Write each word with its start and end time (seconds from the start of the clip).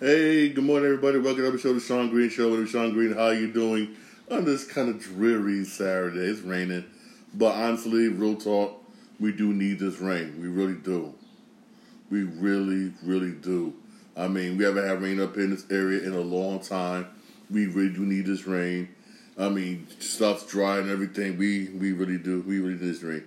Hey, 0.00 0.50
good 0.50 0.62
morning, 0.62 0.92
everybody. 0.92 1.18
Welcome 1.18 1.42
to 1.42 1.50
the 1.50 1.58
show, 1.58 1.72
the 1.72 1.80
Shawn 1.80 2.08
Green 2.08 2.30
Show. 2.30 2.52
With 2.52 2.68
Shawn 2.68 2.92
Green, 2.92 3.14
how 3.14 3.30
you 3.30 3.52
doing 3.52 3.96
on 4.30 4.44
this 4.44 4.64
kind 4.64 4.88
of 4.88 5.00
dreary 5.00 5.64
Saturday? 5.64 6.20
It's 6.20 6.40
raining, 6.40 6.84
but 7.34 7.56
honestly, 7.56 8.06
real 8.06 8.36
talk, 8.36 8.80
we 9.18 9.32
do 9.32 9.52
need 9.52 9.80
this 9.80 9.98
rain. 9.98 10.40
We 10.40 10.46
really 10.46 10.76
do. 10.76 11.12
We 12.12 12.22
really, 12.22 12.92
really 13.02 13.32
do. 13.32 13.74
I 14.16 14.28
mean, 14.28 14.56
we 14.56 14.62
haven't 14.62 14.86
had 14.86 15.02
rain 15.02 15.20
up 15.20 15.34
here 15.34 15.42
in 15.42 15.50
this 15.50 15.68
area 15.68 16.00
in 16.04 16.12
a 16.12 16.20
long 16.20 16.60
time. 16.60 17.08
We 17.50 17.66
really 17.66 17.92
do 17.92 18.02
need 18.02 18.26
this 18.26 18.46
rain. 18.46 18.90
I 19.36 19.48
mean, 19.48 19.88
stuff's 19.98 20.46
dry 20.46 20.78
and 20.78 20.88
everything. 20.88 21.38
We 21.38 21.70
we 21.70 21.90
really 21.90 22.18
do. 22.18 22.42
We 22.42 22.60
really 22.60 22.74
need 22.74 22.82
this 22.82 23.02
rain. 23.02 23.24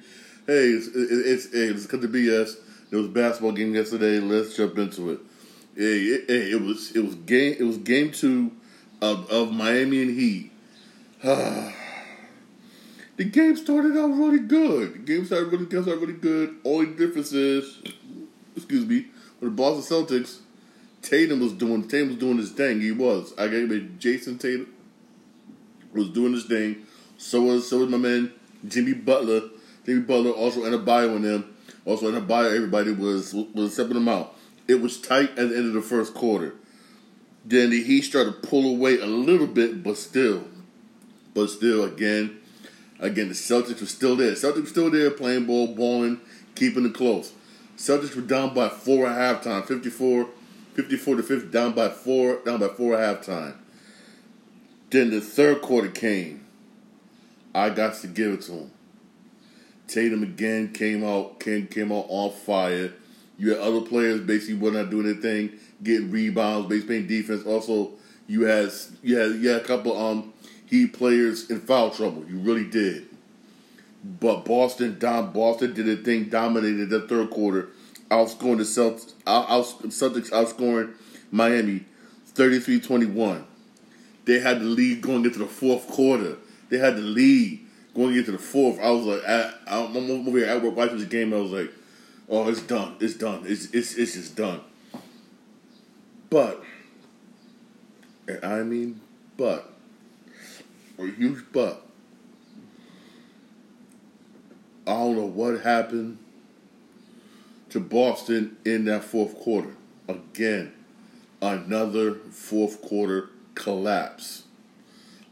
Hey, 0.48 0.70
it's 0.70 0.88
it's, 0.88 1.48
it's, 1.48 1.54
it's 1.54 1.86
cut 1.86 2.02
to 2.02 2.08
BS. 2.08 2.56
There 2.90 3.00
was 3.00 3.10
a 3.10 3.12
basketball 3.12 3.52
game 3.52 3.76
yesterday. 3.76 4.20
Let's 4.20 4.56
jump 4.56 4.78
into 4.78 5.12
it. 5.12 5.20
Hey, 5.82 6.04
it, 6.04 6.30
it, 6.30 6.62
was 6.62 6.96
it 6.96 7.04
was 7.04 7.16
game 7.16 7.56
it 7.58 7.64
was 7.64 7.80
game 7.80 8.12
two 8.12 8.52
of, 9.02 9.28
of 9.32 9.52
Miami 9.52 10.04
and 10.04 10.12
Heat. 10.12 10.52
the 11.24 11.74
game 13.26 13.58
started 13.58 13.98
out 13.98 14.12
really 14.12 14.38
good. 14.38 14.94
The 14.94 15.00
game 15.00 15.26
started 15.26 15.52
really, 15.52 15.66
game 15.66 15.82
started 15.82 16.02
really 16.02 16.20
good. 16.20 16.56
Only 16.64 16.86
difference 16.94 17.34
is, 17.34 17.82
excuse 18.56 18.86
me, 18.86 19.08
with 19.40 19.50
the 19.50 19.56
Boston 19.56 20.06
Celtics, 20.06 20.42
Tatum 21.02 21.40
was 21.40 21.54
doing 21.54 21.88
Tatum 21.88 22.10
was 22.10 22.18
doing 22.18 22.38
his 22.38 22.52
thing. 22.52 22.80
He 22.80 22.92
was. 22.92 23.34
I 23.36 23.48
gave 23.48 23.72
it 23.72 23.98
Jayson 23.98 24.38
Tatum 24.38 24.72
was 25.96 26.10
doing 26.10 26.34
his 26.34 26.46
thing. 26.46 26.86
So 27.18 27.42
was 27.42 27.68
so 27.68 27.80
was 27.80 27.90
my 27.90 27.98
man 27.98 28.32
Jimmy 28.68 28.94
Butler. 28.94 29.50
Jimmy 29.84 30.02
Butler 30.02 30.30
also 30.30 30.60
Adebayo 30.62 31.16
in 31.16 31.24
them. 31.24 31.56
Also 31.86 32.12
Adebayo, 32.12 32.56
everybody 32.56 32.92
was 32.92 33.34
was 33.34 33.74
stepping 33.74 33.96
them 33.96 34.08
out. 34.08 34.36
It 34.68 34.82
was 34.82 35.00
tight 35.00 35.32
at 35.32 35.50
the 35.50 35.58
end 35.58 35.68
of 35.68 35.74
the 35.74 35.82
first 35.82 36.14
quarter. 36.14 36.56
Then 37.44 37.72
the 37.72 37.84
Heat 37.84 38.04
started 38.04 38.42
to 38.42 38.48
pull 38.48 38.70
away 38.70 39.00
a 39.00 39.06
little 39.06 39.48
bit, 39.48 39.84
but 39.84 39.98
still, 39.98 40.46
but 41.34 41.50
still, 41.50 41.84
again, 41.84 42.40
again, 43.00 43.30
the 43.30 43.34
Celtics 43.34 43.82
were 43.82 43.88
still 43.88 44.16
there. 44.16 44.34
Celtics 44.34 44.62
were 44.62 44.68
still 44.68 44.92
there, 44.92 45.10
playing 45.10 45.46
ball, 45.46 45.68
balling, 45.68 46.22
keeping 46.56 46.86
it 46.86 46.94
close. 46.94 47.34
Celtics 47.78 48.16
were 48.16 48.22
down 48.22 48.54
by 48.54 48.70
four 48.70 49.08
at 49.08 49.44
halftime, 49.44 49.66
54, 49.66 50.28
54 50.76 51.16
to 51.16 51.24
50, 51.24 51.48
down 51.48 51.74
by 51.74 51.90
four, 51.90 52.40
down 52.46 52.60
by 52.60 52.68
four 52.68 52.96
at 52.96 53.24
halftime. 53.24 53.56
Then 54.92 55.10
the 55.10 55.22
third 55.22 55.62
quarter 55.62 55.90
came. 55.90 56.46
I 57.56 57.70
got 57.70 57.96
to 57.96 58.08
give 58.08 58.34
it 58.34 58.42
to 58.44 58.52
him. 58.52 58.72
Tatum 59.88 60.24
again 60.24 60.72
came 60.74 61.04
out, 61.04 61.40
came 61.40 61.68
came 61.68 61.92
out 61.92 62.06
on 62.08 62.32
fire. 62.32 62.94
You 63.42 63.50
had 63.50 63.60
other 63.60 63.82
players 63.82 64.22
basically 64.22 64.54
were 64.54 64.70
not 64.70 64.92
doing 64.92 65.06
their 65.06 65.16
thing, 65.16 65.58
getting 65.82 66.12
rebounds, 66.12 66.70
basically 66.70 66.88
playing 66.88 67.08
defense. 67.08 67.44
Also, 67.44 67.94
you 68.28 68.44
had 68.44 68.72
you 69.02 69.18
had 69.18 69.32
you 69.32 69.50
had 69.50 69.62
a 69.62 69.66
couple 69.66 69.98
um 69.98 70.32
Heat 70.68 70.94
players 70.94 71.50
in 71.50 71.60
foul 71.60 71.90
trouble. 71.90 72.24
You 72.30 72.38
really 72.38 72.64
did. 72.64 73.10
But 74.22 74.46
Boston, 74.46 75.00
Dom 75.00 75.34
Boston 75.34 75.74
did 75.74 75.90
a 75.90 75.98
thing, 75.98 76.30
dominated 76.30 76.90
the 76.92 77.02
third 77.02 77.32
quarter, 77.32 77.70
outscoring 78.10 78.58
the 78.58 78.64
Celtics, 78.64 79.14
out, 79.26 79.48
Celtics 79.48 80.30
outscoring 80.30 80.94
Miami 81.32 81.84
33-21. 82.36 83.44
They 84.26 84.40
had 84.40 84.60
the 84.60 84.66
lead 84.66 85.02
going 85.02 85.26
into 85.26 85.40
the 85.40 85.48
fourth 85.48 85.88
quarter. 85.88 86.38
They 86.70 86.78
had 86.78 86.96
the 86.96 87.02
lead 87.02 87.60
going 87.96 88.16
into 88.16 88.32
the 88.32 88.38
fourth. 88.38 88.80
I 88.80 88.92
was 88.92 89.06
like, 89.06 89.28
I, 89.28 89.52
I'm 89.68 89.98
over 89.98 90.38
here 90.38 90.46
at 90.46 90.62
work 90.62 90.76
watching 90.76 91.00
the 91.00 91.06
game. 91.06 91.34
I 91.34 91.38
was 91.38 91.52
like, 91.52 91.72
oh, 92.32 92.50
it's 92.50 92.62
done. 92.62 92.96
It's 93.00 93.16
done. 93.16 93.44
It's 93.46 93.66
it's 93.72 93.94
it's 93.96 94.14
just 94.14 94.36
done. 94.36 94.62
But, 96.30 96.64
I 98.42 98.64
mean, 98.64 99.02
but, 99.36 99.70
a 100.98 101.06
huge 101.06 101.44
but. 101.52 101.86
I 104.88 104.94
don't 104.94 105.16
know 105.18 105.26
what 105.26 105.62
happened 105.62 106.18
to 107.70 107.80
Boston 107.82 108.58
in 108.66 108.86
that 108.86 109.04
fourth 109.04 109.38
quarter. 109.40 109.76
Again, 110.08 110.74
another 111.42 112.16
fourth 112.16 112.82
quarter 112.82 113.30
collapse. 113.56 114.44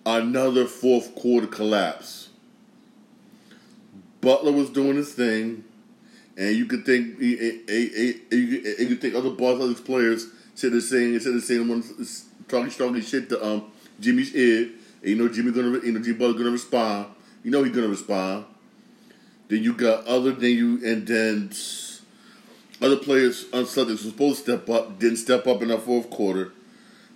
Another 0.06 0.66
fourth 0.66 1.16
quarter 1.16 1.48
collapse. 1.48 2.30
Butler 4.22 4.52
was 4.52 4.70
doing 4.70 4.98
his 4.98 5.14
thing 5.14 5.64
and 6.40 6.56
you 6.56 6.66
could 6.66 6.86
think 6.86 7.18
eh, 7.22 7.60
eh, 7.68 8.14
eh, 8.32 8.36
you 8.36 8.88
could 8.88 9.02
think 9.02 9.14
other 9.14 9.32
Boston 9.32 9.76
players 9.76 10.28
said 10.56 10.72
the 10.72 10.80
same 10.80 11.14
instead 11.14 11.36
of 11.36 11.44
saying 11.44 11.68
talking 12.48 12.72
strong 12.72 13.00
shit 13.02 13.28
to 13.28 13.46
um 13.46 13.70
Jimmy's 14.00 14.34
ear. 14.34 14.70
And 15.02 15.10
you 15.10 15.16
know 15.18 15.28
Jimmy 15.28 15.52
gonna 15.52 15.80
you 15.80 15.92
know 15.92 16.00
Jimmy 16.00 16.18
Butler 16.18 16.38
gonna 16.38 16.52
respond. 16.52 17.08
You 17.44 17.52
know 17.52 17.62
he's 17.64 17.76
gonna 17.76 17.90
respond. 17.90 18.46
Then 19.50 19.64
you 19.64 19.74
got 19.74 20.08
other 20.08 20.32
than 20.32 20.52
you 20.52 20.80
and 20.86 21.06
then 21.06 21.52
other 22.82 22.96
players 22.96 23.44
on 23.52 23.66
Celtics 23.66 23.90
were 23.90 24.12
supposed 24.12 24.46
to 24.46 24.58
step 24.58 24.70
up, 24.70 24.98
didn't 24.98 25.18
step 25.18 25.46
up 25.46 25.62
in 25.62 25.68
the 25.68 25.78
fourth 25.78 26.10
quarter. 26.10 26.54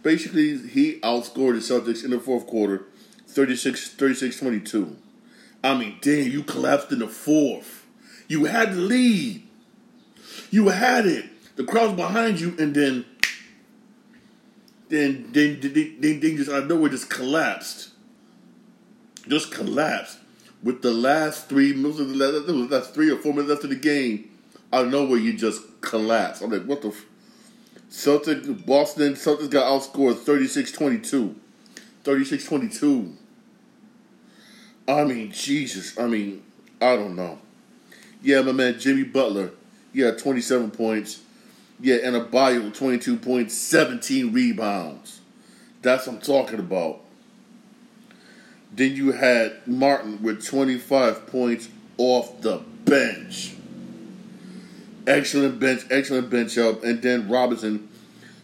Basically, 0.02 0.58
he 0.58 1.00
outscored 1.00 1.54
the 1.54 1.62
Celtics 1.62 2.04
in 2.04 2.12
the 2.12 2.20
fourth 2.20 2.46
quarter, 2.46 2.84
36, 3.28 3.96
36-22. 3.96 4.96
I 5.64 5.78
mean, 5.78 5.98
damn, 6.02 6.30
you 6.30 6.44
collapsed 6.44 6.92
in 6.92 7.00
the 7.00 7.08
fourth. 7.08 7.83
You 8.28 8.46
had 8.46 8.74
the 8.74 8.82
lead. 8.82 9.44
You 10.50 10.70
had 10.70 11.06
it. 11.06 11.26
The 11.56 11.64
crowd's 11.64 11.94
behind 11.94 12.40
you, 12.40 12.56
and 12.58 12.74
then, 12.74 13.06
then, 14.90 15.30
then, 15.32 15.60
then, 15.62 16.20
then, 16.20 16.38
just 16.38 16.50
out 16.50 16.64
of 16.64 16.70
nowhere, 16.70 16.90
just 16.90 17.10
collapsed. 17.10 17.90
Just 19.28 19.52
collapsed. 19.52 20.20
With 20.64 20.82
the 20.82 20.92
last 20.92 21.50
three, 21.50 21.74
most 21.74 22.00
of 22.00 22.10
the 22.10 22.16
last, 22.16 22.48
last 22.48 22.94
three 22.94 23.12
or 23.12 23.18
four 23.18 23.34
minutes 23.34 23.50
left 23.50 23.64
of 23.66 23.70
the 23.70 23.76
game, 23.76 24.30
out 24.72 24.86
of 24.86 24.92
nowhere, 24.92 25.20
you 25.20 25.34
just 25.34 25.82
collapsed. 25.82 26.42
I'm 26.42 26.52
like, 26.52 26.64
what 26.64 26.82
the? 26.82 26.90
F-? 26.90 27.06
Celtic, 27.90 28.66
Boston, 28.66 29.14
Celtics 29.14 29.52
got 29.52 29.66
outscored 29.66 30.16
36-22. 30.16 31.36
36-22. 32.04 33.14
I 34.88 35.04
mean, 35.04 35.32
Jesus. 35.32 35.98
I 36.00 36.08
mean, 36.08 36.42
I 36.82 36.96
don't 36.96 37.16
know. 37.16 37.38
Yeah, 38.24 38.42
my 38.42 38.54
man 38.54 38.80
Jimmy 38.80 39.04
Butler. 39.04 39.52
Yeah, 39.92 40.12
27 40.12 40.72
points. 40.72 41.22
Yeah, 41.80 41.98
Adebayo 41.98 42.74
22 42.74 43.18
points, 43.18 43.56
17 43.56 44.32
rebounds. 44.32 45.20
That's 45.82 46.08
what 46.08 46.16
I'm 46.16 46.22
talking 46.22 46.60
about. 46.60 47.02
Then 48.72 48.96
you 48.96 49.12
had 49.12 49.68
Martin 49.68 50.24
with 50.24 50.46
25 50.46 51.28
points 51.28 51.68
off 51.98 52.42
the 52.42 52.62
bench. 52.86 53.56
Excellent 55.06 55.60
bench, 55.60 55.86
excellent 55.92 56.30
bench 56.30 56.56
help. 56.56 56.84
And 56.84 57.02
then 57.02 57.28
Robinson 57.30 57.90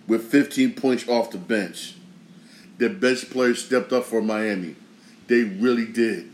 with 0.08 0.26
15 0.26 0.74
points 0.74 1.08
off 1.08 1.32
the 1.32 1.38
bench. 1.38 1.96
The 2.78 2.90
best 2.90 3.30
players 3.30 3.64
stepped 3.64 3.94
up 3.94 4.04
for 4.04 4.22
Miami. 4.22 4.76
They 5.28 5.44
really 5.44 5.86
did. 5.86 6.32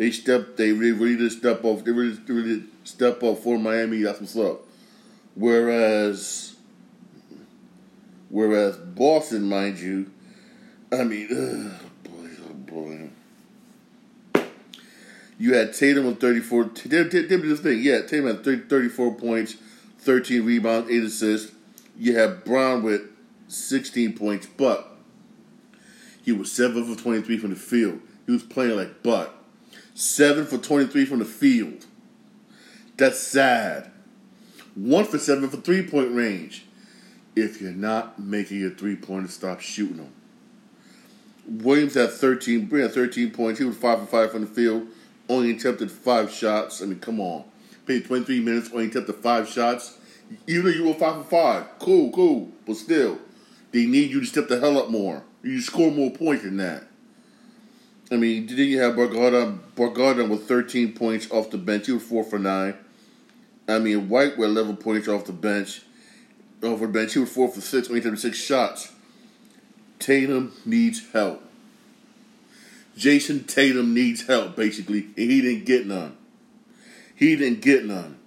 They 0.00 0.12
stepped. 0.12 0.56
They 0.56 0.72
really, 0.72 0.92
really 0.92 1.28
step 1.28 1.62
up. 1.62 1.84
They 1.84 1.90
really, 1.90 2.18
really 2.26 2.62
step 2.84 3.22
up 3.22 3.36
for 3.36 3.58
Miami. 3.58 4.00
That's 4.00 4.18
what's 4.18 4.34
up. 4.34 4.62
Whereas, 5.34 6.56
whereas 8.30 8.78
Boston, 8.78 9.46
mind 9.46 9.78
you, 9.78 10.10
I 10.90 11.04
mean, 11.04 11.28
ugh, 11.30 11.82
boy, 12.02 12.30
oh 12.48 12.54
boy. 12.54 13.10
You 15.38 15.52
had 15.52 15.74
Tatum 15.74 16.06
with 16.06 16.18
34. 16.18 16.64
Did, 16.64 17.10
did, 17.10 17.28
did 17.28 17.42
this 17.42 17.60
thing. 17.60 17.80
Yeah, 17.82 18.00
Tatum 18.00 18.28
had 18.28 18.42
30, 18.42 18.68
34 18.70 19.14
points, 19.16 19.56
13 19.98 20.46
rebounds, 20.46 20.90
8 20.90 21.02
assists. 21.02 21.52
You 21.98 22.16
had 22.16 22.42
Brown 22.46 22.82
with 22.82 23.02
16 23.48 24.16
points, 24.16 24.46
but 24.46 24.96
he 26.22 26.32
was 26.32 26.50
7 26.50 26.96
for 26.96 27.02
23 27.02 27.36
from 27.36 27.50
the 27.50 27.56
field. 27.56 28.00
He 28.24 28.32
was 28.32 28.42
playing 28.42 28.78
like 28.78 29.02
butt. 29.02 29.36
7 29.94 30.46
for 30.46 30.58
23 30.58 31.04
from 31.04 31.18
the 31.18 31.24
field. 31.24 31.86
That's 32.96 33.18
sad. 33.18 33.90
1 34.74 35.04
for 35.06 35.18
7 35.18 35.48
for 35.48 35.56
three 35.56 35.86
point 35.86 36.14
range. 36.14 36.66
If 37.36 37.60
you're 37.60 37.72
not 37.72 38.18
making 38.18 38.60
your 38.60 38.70
three 38.70 38.96
pointer, 38.96 39.28
stop 39.28 39.60
shooting 39.60 39.98
them. 39.98 40.12
Williams 41.46 41.94
had 41.94 42.10
13, 42.10 42.68
had 42.70 42.92
13 42.92 43.30
points. 43.30 43.58
He 43.58 43.64
was 43.64 43.76
5 43.76 44.00
for 44.00 44.06
5 44.06 44.32
from 44.32 44.40
the 44.42 44.46
field. 44.46 44.86
Only 45.28 45.52
attempted 45.52 45.90
5 45.90 46.30
shots. 46.30 46.82
I 46.82 46.86
mean, 46.86 47.00
come 47.00 47.20
on. 47.20 47.44
Played 47.86 48.06
23 48.06 48.40
minutes, 48.40 48.70
only 48.72 48.86
attempted 48.86 49.16
5 49.16 49.48
shots. 49.48 49.98
Even 50.46 50.66
though 50.66 50.70
you 50.70 50.84
were 50.84 50.94
5 50.94 51.24
for 51.24 51.30
5. 51.30 51.78
Cool, 51.78 52.12
cool. 52.12 52.48
But 52.66 52.76
still, 52.76 53.18
they 53.72 53.86
need 53.86 54.10
you 54.10 54.20
to 54.20 54.26
step 54.26 54.48
the 54.48 54.60
hell 54.60 54.78
up 54.78 54.90
more. 54.90 55.24
You 55.42 55.60
score 55.60 55.90
more 55.90 56.10
points 56.10 56.44
than 56.44 56.58
that. 56.58 56.84
I 58.10 58.16
mean, 58.16 58.46
did 58.46 58.58
you 58.58 58.80
have 58.80 58.94
Brogdon, 58.94 59.60
Brogdon 59.76 60.28
with 60.28 60.48
13 60.48 60.92
points 60.94 61.30
off 61.30 61.50
the 61.50 61.58
bench. 61.58 61.86
He 61.86 61.92
was 61.92 62.02
4 62.02 62.24
for 62.24 62.38
9. 62.38 62.74
I 63.70 63.78
mean, 63.78 64.08
White 64.08 64.36
with 64.36 64.50
11 64.50 64.78
points 64.78 65.06
off 65.06 65.26
the 65.26 65.32
bench. 65.32 65.82
over 66.62 66.86
the 66.86 66.92
bench. 66.92 67.14
He 67.14 67.20
was 67.20 67.32
four 67.32 67.48
for 67.48 67.60
six, 67.60 67.88
only 67.88 68.00
took 68.00 68.18
six 68.18 68.36
shots. 68.36 68.92
Tatum 69.98 70.52
needs 70.64 71.12
help. 71.12 71.42
Jayson 72.96 73.46
Tatum 73.46 73.94
needs 73.94 74.26
help, 74.26 74.56
basically, 74.56 75.04
and 75.16 75.30
he 75.30 75.40
didn't 75.40 75.64
get 75.64 75.86
none. 75.86 76.16
He 77.14 77.36
didn't 77.36 77.60
get 77.60 77.84
none. 77.86 78.18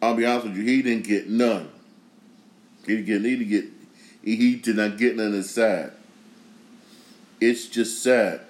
I'll 0.00 0.14
be 0.14 0.24
honest 0.24 0.46
with 0.46 0.56
you, 0.56 0.64
he 0.64 0.82
didn't 0.82 1.06
get 1.06 1.28
none. 1.28 1.70
He 2.86 2.96
didn't 2.96 3.06
get, 3.06 3.20
he 3.20 3.36
didn't 3.36 3.48
get, 3.50 3.64
he 4.24 4.56
did 4.56 4.76
not 4.76 4.96
get 4.96 5.16
none. 5.16 5.40
Sad. 5.42 5.92
It's 7.40 7.66
just 7.66 8.02
sad. 8.02 8.40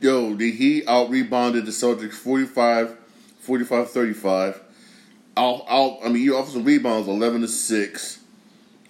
Yo, 0.00 0.34
the 0.34 0.50
Heat 0.50 0.88
out 0.88 1.10
rebounded 1.10 1.66
the 1.66 1.70
Celtics 1.70 2.14
45, 2.14 2.96
45 3.38 3.90
35. 3.90 4.60
Out, 5.36 5.64
out, 5.68 5.98
I 6.02 6.08
mean, 6.08 6.22
you 6.22 6.36
offered 6.36 6.52
some 6.52 6.64
rebounds, 6.64 7.06
11 7.06 7.42
to 7.42 7.48
6. 7.48 8.20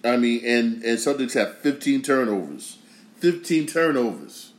I 0.05 0.15
mean, 0.15 0.43
and, 0.45 0.75
and 0.83 0.97
Celtics 0.97 1.33
have 1.33 1.57
15 1.57 2.01
turnovers. 2.01 2.77
15 3.17 3.67
turnovers. 3.67 4.53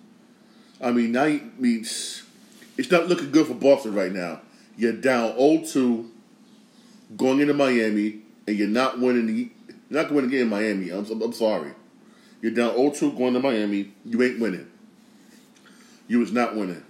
I 0.79 0.93
mean, 0.93 1.13
now, 1.13 1.25
you, 1.25 1.41
I 1.41 1.61
mean, 1.61 1.81
it's 1.81 2.91
not 2.91 3.09
looking 3.09 3.31
good 3.31 3.47
for 3.47 3.55
Boston 3.55 3.95
right 3.95 4.13
now. 4.13 4.43
You're 4.77 4.93
down 4.93 5.33
0-2 5.33 6.09
going 7.17 7.41
into 7.41 7.55
Miami, 7.55 8.21
and 8.47 8.57
you're 8.57 8.69
not 8.69 9.01
winning 9.01 9.27
the, 9.27 9.51
you're 9.69 10.03
not 10.03 10.11
going 10.11 10.25
to 10.25 10.31
game 10.31 10.43
in 10.43 10.49
Miami. 10.51 10.91
I'm, 10.91 11.11
I'm 11.23 11.33
sorry. 11.33 11.73
You're 12.43 12.53
down 12.53 12.75
0-2 12.75 13.17
going 13.17 13.33
to 13.33 13.41
Miami. 13.41 13.93
You 14.05 14.23
ain't 14.23 14.39
winning. 14.39 14.69
You 16.13 16.21
is 16.21 16.31
not 16.31 16.55
winning. 16.55 16.85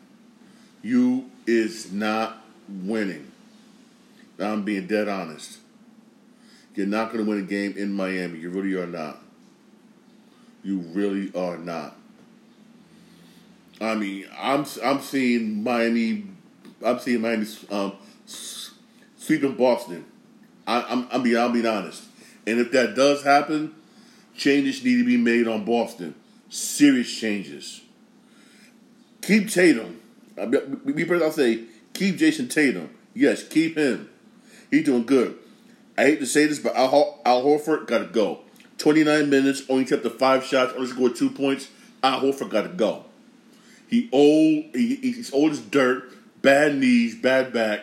You 0.82 1.30
is 1.46 1.92
not 1.92 2.42
winning. 2.68 3.30
I'm 4.40 4.64
being 4.64 4.88
dead 4.88 5.06
honest. 5.06 5.58
You're 6.74 6.88
not 6.88 7.12
going 7.12 7.24
to 7.24 7.30
win 7.30 7.38
a 7.38 7.42
game 7.42 7.74
in 7.76 7.92
Miami. 7.92 8.40
You 8.40 8.50
really 8.50 8.74
are 8.74 8.88
not. 8.88 9.22
You 10.64 10.78
really 10.78 11.32
are 11.36 11.56
not. 11.56 11.94
I 13.80 13.94
mean, 13.94 14.26
I'm 14.36 14.66
I'm 14.82 15.00
seeing 15.00 15.62
Miami. 15.62 16.24
I'm 16.84 16.98
seeing 16.98 17.20
Miami 17.20 17.46
um, 17.70 17.92
sweeping 18.26 19.54
Boston. 19.54 20.04
I, 20.66 20.82
I'm 20.82 21.06
I'm 21.12 21.22
being 21.22 21.36
I'm 21.36 21.52
being 21.52 21.66
honest. 21.66 22.02
And 22.44 22.58
if 22.58 22.72
that 22.72 22.96
does 22.96 23.22
happen, 23.22 23.72
changes 24.36 24.82
need 24.82 24.96
to 24.96 25.04
be 25.04 25.16
made 25.16 25.46
on 25.46 25.64
Boston. 25.64 26.16
Serious 26.48 27.16
changes. 27.16 27.82
Keep 29.22 29.50
Tatum. 29.50 30.00
Me 30.36 31.04
personally, 31.04 31.24
I'll 31.24 31.32
say 31.32 31.64
keep 31.94 32.16
Jayson 32.16 32.48
Tatum. 32.48 32.90
Yes, 33.14 33.46
keep 33.46 33.76
him. 33.76 34.10
He's 34.70 34.84
doing 34.84 35.04
good. 35.04 35.38
I 35.96 36.02
hate 36.04 36.20
to 36.20 36.26
say 36.26 36.46
this, 36.46 36.58
but 36.58 36.74
Al, 36.74 37.20
Al 37.24 37.42
Horford 37.42 37.86
got 37.86 37.98
to 37.98 38.06
go. 38.06 38.40
29 38.78 39.30
minutes, 39.30 39.62
only 39.68 39.84
kept 39.84 40.02
the 40.02 40.10
five 40.10 40.44
shots, 40.44 40.72
only 40.74 40.88
scored 40.88 41.14
two 41.14 41.30
points. 41.30 41.68
Al 42.02 42.20
Horford 42.20 42.50
got 42.50 42.62
to 42.62 42.68
go. 42.68 43.04
He 43.88 44.08
old. 44.10 44.74
He, 44.74 44.96
he's 44.96 45.32
old 45.32 45.52
as 45.52 45.60
dirt. 45.60 46.10
Bad 46.40 46.76
knees, 46.76 47.14
bad 47.14 47.52
back. 47.52 47.80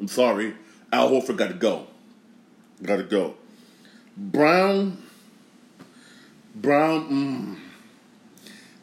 I'm 0.00 0.08
sorry. 0.08 0.54
Al 0.92 1.10
Horford 1.10 1.36
got 1.36 1.48
to 1.48 1.54
go. 1.54 1.86
Got 2.82 2.96
to 2.96 3.02
go. 3.04 3.34
Brown. 4.16 5.02
Brown. 6.54 7.58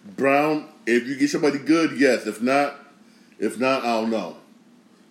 Mm, 0.05 0.15
Brown. 0.15 0.69
If 0.87 1.05
you 1.05 1.17
get 1.17 1.29
somebody 1.29 1.59
good, 1.59 1.99
yes. 1.99 2.25
If 2.25 2.41
not, 2.41 2.79
if 3.37 3.59
not, 3.59 3.83
I 3.83 3.99
don't 3.99 4.09
know. 4.09 4.37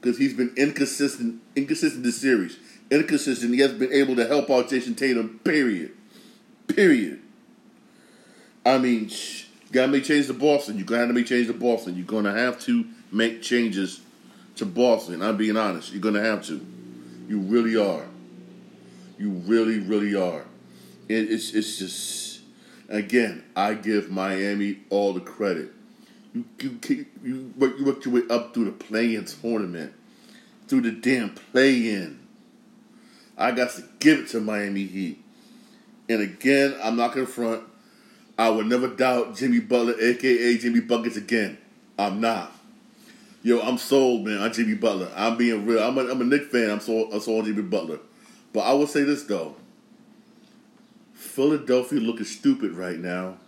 Because 0.00 0.16
he's 0.16 0.32
been 0.32 0.54
inconsistent, 0.56 1.42
inconsistent 1.54 2.02
this 2.02 2.18
series. 2.18 2.58
Inconsistent. 2.90 3.52
He 3.52 3.60
hasn't 3.60 3.78
been 3.78 3.92
able 3.92 4.16
to 4.16 4.26
help 4.26 4.50
out 4.50 4.70
Jayson 4.70 4.94
Tatum. 4.96 5.38
Period. 5.44 5.92
Period. 6.66 7.20
I 8.64 8.78
mean, 8.78 9.10
you 9.10 9.72
gotta 9.72 9.88
make 9.88 10.04
changes 10.04 10.28
to 10.28 10.34
Boston. 10.34 10.78
Have 10.78 10.86
to 10.86 11.12
make 11.12 11.26
changes 11.26 11.48
to 11.48 11.52
Boston. 11.52 11.94
You're 11.94 12.06
gonna 12.06 12.32
have 12.32 12.58
to 12.60 12.86
make 13.12 13.42
changes 13.42 14.00
to 14.56 14.64
Boston. 14.64 15.20
I'm 15.22 15.36
being 15.36 15.58
honest. 15.58 15.92
You're 15.92 16.00
gonna 16.00 16.22
have 16.22 16.44
to. 16.46 16.64
You 17.28 17.40
really 17.40 17.76
are. 17.76 18.06
You 19.18 19.30
really, 19.30 19.80
really 19.80 20.14
are. 20.14 20.44
It, 21.08 21.30
it's 21.30 21.52
it's 21.52 21.78
just 21.78 22.25
again. 22.88 23.44
I 23.54 23.74
give 23.74 24.10
Miami 24.10 24.80
all 24.90 25.12
the 25.12 25.20
credit. 25.20 25.70
You 26.32 26.44
you 26.60 27.06
you 27.22 27.52
work, 27.56 27.78
you 27.78 27.84
worked 27.84 28.04
your 28.04 28.14
way 28.14 28.22
up 28.28 28.52
through 28.52 28.66
the 28.66 28.72
play-in 28.72 29.24
tournament, 29.24 29.92
through 30.68 30.82
the 30.82 30.92
damn 30.92 31.30
play-in. 31.30 32.20
I 33.38 33.52
got 33.52 33.70
to 33.76 33.84
give 33.98 34.20
it 34.20 34.28
to 34.28 34.40
Miami 34.40 34.84
Heat. 34.84 35.22
And 36.08 36.20
again, 36.20 36.76
I'm 36.82 36.96
not 36.96 37.14
gonna 37.14 37.26
front. 37.26 37.62
I 38.38 38.50
would 38.50 38.66
never 38.66 38.88
doubt 38.88 39.36
Jimmy 39.36 39.60
Butler, 39.60 39.94
aka 39.98 40.58
Jimmy 40.58 40.80
Buckets, 40.80 41.16
again. 41.16 41.58
I'm 41.98 42.20
not. 42.20 42.52
Yo, 43.42 43.60
I'm 43.60 43.78
sold, 43.78 44.26
man, 44.26 44.42
I'm 44.42 44.52
Jimmy 44.52 44.74
Butler. 44.74 45.10
I'm 45.14 45.36
being 45.36 45.64
real. 45.64 45.82
I'm 45.82 45.96
a, 45.96 46.10
I'm 46.10 46.20
a 46.20 46.24
Knick 46.24 46.50
fan. 46.50 46.70
I'm 46.70 46.80
sold, 46.80 47.14
I'm 47.14 47.20
sold 47.20 47.40
on 47.40 47.44
Jimmy 47.46 47.62
Butler. 47.62 48.00
But 48.52 48.60
I 48.60 48.72
will 48.72 48.86
say 48.86 49.04
this 49.04 49.22
though. 49.24 49.54
Philadelphia 51.26 52.00
looking 52.00 52.24
stupid 52.24 52.72
right 52.72 52.98
now. 52.98 53.38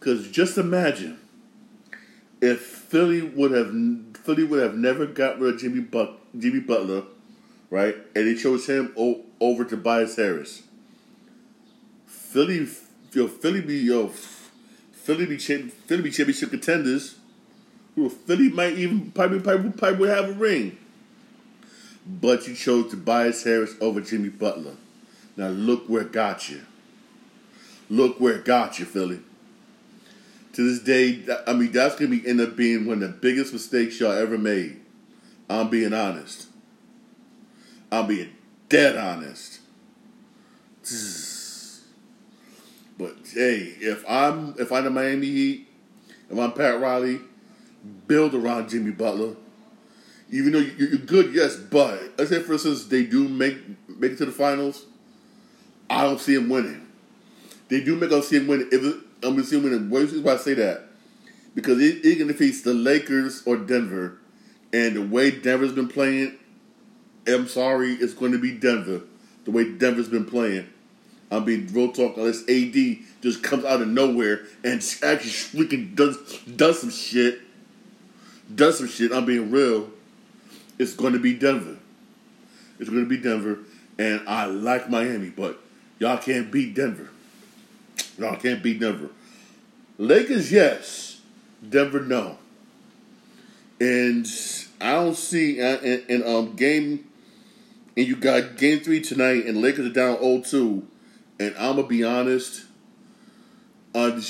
Cause 0.00 0.28
just 0.28 0.58
imagine 0.58 1.18
if 2.40 2.60
Philly 2.60 3.22
would 3.22 3.50
have 3.52 3.72
Philly 4.24 4.44
would 4.44 4.62
have 4.62 4.76
never 4.76 5.06
got 5.06 5.40
rid 5.40 5.54
of 5.54 5.60
Jimmy 5.60 5.80
Buck 5.80 6.18
Jimmy 6.38 6.60
Butler, 6.60 7.02
right? 7.70 7.96
And 8.14 8.26
they 8.26 8.34
chose 8.34 8.66
him 8.66 8.92
o- 8.96 9.24
over 9.40 9.64
Tobias 9.64 10.16
Harris. 10.16 10.62
Philly, 12.06 12.68
yo, 13.12 13.26
Philly 13.26 13.60
be 13.60 13.78
yo, 13.78 14.08
Philly 14.92 15.26
be 15.26 15.38
Philly 15.38 16.02
be 16.02 16.10
championship 16.10 16.50
contenders. 16.50 17.16
Yo, 17.96 18.08
Philly 18.08 18.50
might 18.50 18.74
even 18.74 19.10
probably 19.12 19.40
probably 19.40 19.70
probably 19.70 19.98
would 19.98 20.10
have 20.10 20.28
a 20.28 20.32
ring. 20.32 20.78
But 22.06 22.46
you 22.46 22.54
chose 22.54 22.90
Tobias 22.90 23.44
Harris 23.44 23.74
over 23.80 24.00
Jimmy 24.00 24.28
Butler. 24.28 24.76
Now 25.36 25.48
look 25.48 25.88
where 25.88 26.02
it 26.02 26.12
got 26.12 26.48
you. 26.48 26.62
Look 27.90 28.20
where 28.20 28.34
it 28.34 28.44
got 28.44 28.78
you, 28.78 28.84
Philly. 28.84 29.20
To 30.54 30.62
this 30.62 30.80
day, 30.80 31.24
I 31.46 31.52
mean 31.52 31.72
that's 31.72 31.94
gonna 31.94 32.10
be 32.10 32.26
end 32.26 32.40
up 32.40 32.56
being 32.56 32.86
one 32.86 33.02
of 33.02 33.12
the 33.12 33.16
biggest 33.16 33.52
mistakes 33.52 34.00
y'all 34.00 34.12
ever 34.12 34.36
made. 34.36 34.80
I'm 35.48 35.70
being 35.70 35.92
honest. 35.92 36.46
I'm 37.90 38.06
being 38.06 38.30
dead 38.68 38.96
honest. 38.96 39.60
But 42.98 43.14
hey, 43.32 43.74
if 43.78 44.04
I'm 44.08 44.56
if 44.58 44.72
I'm 44.72 44.82
the 44.82 44.90
Miami 44.90 45.26
Heat, 45.26 45.68
if 46.28 46.36
I'm 46.36 46.50
Pat 46.50 46.80
Riley, 46.80 47.20
build 48.08 48.34
around 48.34 48.68
Jimmy 48.70 48.90
Butler. 48.90 49.36
Even 50.30 50.52
though 50.52 50.58
you're 50.58 50.98
good, 50.98 51.32
yes, 51.32 51.56
but 51.56 52.14
let's 52.18 52.30
say 52.30 52.42
for 52.42 52.54
instance 52.54 52.86
they 52.86 53.04
do 53.04 53.28
make 53.28 53.56
make 53.88 54.12
it 54.12 54.18
to 54.18 54.26
the 54.26 54.32
finals, 54.32 54.86
I 55.88 56.02
don't 56.02 56.20
see 56.20 56.34
him 56.34 56.48
winning. 56.48 56.87
They 57.68 57.80
do 57.80 57.96
make 57.96 58.12
us 58.12 58.28
see 58.28 58.36
him 58.36 58.46
winning. 58.46 58.68
If 58.72 58.82
I'm 59.22 59.34
gonna 59.34 59.44
see 59.44 59.60
him. 59.60 59.90
Why 59.90 60.32
I 60.32 60.36
say 60.36 60.54
that? 60.54 60.84
Because 61.54 61.80
it, 61.80 62.04
it 62.04 62.18
can 62.18 62.32
face 62.34 62.62
the 62.62 62.74
Lakers 62.74 63.42
or 63.44 63.56
Denver, 63.56 64.18
and 64.72 64.96
the 64.96 65.02
way 65.02 65.30
Denver's 65.30 65.72
been 65.72 65.88
playing, 65.88 66.38
I'm 67.26 67.48
sorry, 67.48 67.94
it's 67.94 68.14
going 68.14 68.32
to 68.32 68.38
be 68.38 68.52
Denver. 68.52 69.02
The 69.44 69.50
way 69.50 69.72
Denver's 69.72 70.08
been 70.08 70.24
playing, 70.24 70.68
I'm 71.30 71.44
being 71.44 71.66
real 71.72 71.90
talk. 71.90 72.16
Unless 72.16 72.48
AD 72.48 72.98
just 73.22 73.42
comes 73.42 73.64
out 73.64 73.82
of 73.82 73.88
nowhere 73.88 74.42
and 74.62 74.74
actually 75.02 75.30
freaking 75.30 75.94
does 75.94 76.16
does 76.44 76.80
some 76.80 76.90
shit, 76.90 77.40
does 78.54 78.78
some 78.78 78.88
shit. 78.88 79.12
I'm 79.12 79.24
being 79.24 79.50
real. 79.50 79.90
It's 80.78 80.94
going 80.94 81.14
to 81.14 81.18
be 81.18 81.34
Denver. 81.34 81.76
It's 82.78 82.88
going 82.88 83.02
to 83.02 83.08
be 83.08 83.16
Denver, 83.16 83.58
and 83.98 84.22
I 84.28 84.44
like 84.44 84.88
Miami, 84.88 85.30
but 85.30 85.58
y'all 85.98 86.18
can't 86.18 86.52
beat 86.52 86.74
Denver. 86.74 87.10
Y'all 88.18 88.36
can't 88.36 88.62
beat 88.62 88.80
Denver. 88.80 89.10
Lakers, 89.98 90.50
yes. 90.52 91.20
Denver, 91.68 92.00
no. 92.00 92.38
And 93.80 94.26
I 94.80 94.92
don't 94.92 95.16
see 95.16 95.60
uh, 95.60 95.78
in, 95.78 96.04
in 96.08 96.26
um 96.26 96.56
game 96.56 97.04
and 97.96 98.06
you 98.06 98.16
got 98.16 98.56
game 98.56 98.80
three 98.80 99.00
tonight 99.00 99.46
and 99.46 99.60
Lakers 99.60 99.86
are 99.86 99.92
down 99.92 100.16
0-2. 100.18 100.84
And 101.40 101.54
I'm 101.56 101.76
gonna 101.76 101.86
be 101.86 102.04
honest, 102.04 102.64
uh, 103.94 104.20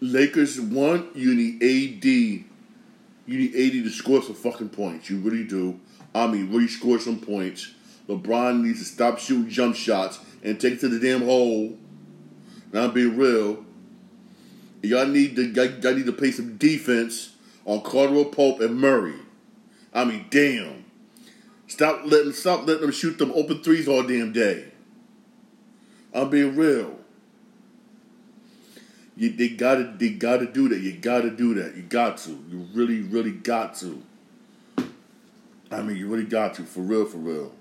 Lakers 0.00 0.60
one, 0.60 1.08
you 1.14 1.34
need 1.34 1.62
AD. 1.62 2.04
You 2.04 3.38
need 3.38 3.54
AD 3.54 3.84
to 3.84 3.90
score 3.90 4.22
some 4.22 4.34
fucking 4.34 4.70
points. 4.70 5.10
You 5.10 5.18
really 5.18 5.44
do. 5.44 5.78
I 6.14 6.26
mean, 6.26 6.52
really 6.52 6.68
score 6.68 6.98
some 6.98 7.20
points. 7.20 7.72
LeBron 8.08 8.62
needs 8.62 8.78
to 8.78 8.84
stop 8.84 9.18
shooting 9.18 9.50
jump 9.50 9.76
shots 9.76 10.18
and 10.42 10.60
take 10.60 10.74
it 10.74 10.80
to 10.80 10.88
the 10.88 10.98
damn 10.98 11.22
hole. 11.22 11.76
I'm 12.74 12.92
being 12.92 13.16
real. 13.16 13.64
Y'all 14.82 15.06
need 15.06 15.36
to 15.36 15.44
y'all 15.44 15.94
need 15.94 16.06
to 16.06 16.12
play 16.12 16.30
some 16.30 16.56
defense 16.56 17.34
on 17.64 17.80
Caldwell 17.80 18.26
Pope 18.26 18.60
and 18.60 18.78
Murray. 18.78 19.14
I 19.92 20.04
mean, 20.04 20.26
damn. 20.30 20.84
Stop 21.66 22.02
letting 22.04 22.32
stop 22.32 22.66
letting 22.66 22.82
them 22.82 22.92
shoot 22.92 23.18
them 23.18 23.32
open 23.34 23.62
threes 23.62 23.88
all 23.88 24.02
damn 24.02 24.32
day. 24.32 24.68
I'm 26.14 26.30
being 26.30 26.56
real. 26.56 26.98
You, 29.16 29.30
they 29.30 29.48
gotta, 29.48 29.94
they 29.98 30.10
gotta 30.10 30.46
do 30.46 30.68
that. 30.68 30.78
You 30.78 30.92
gotta 30.92 31.30
do 31.30 31.54
that. 31.54 31.76
You 31.76 31.82
got 31.82 32.18
to. 32.18 32.30
You 32.48 32.66
really, 32.72 33.00
really 33.00 33.32
got 33.32 33.74
to. 33.76 34.00
I 35.70 35.82
mean, 35.82 35.96
you 35.96 36.08
really 36.08 36.24
got 36.24 36.54
to, 36.54 36.62
for 36.62 36.80
real, 36.80 37.04
for 37.04 37.18
real. 37.18 37.52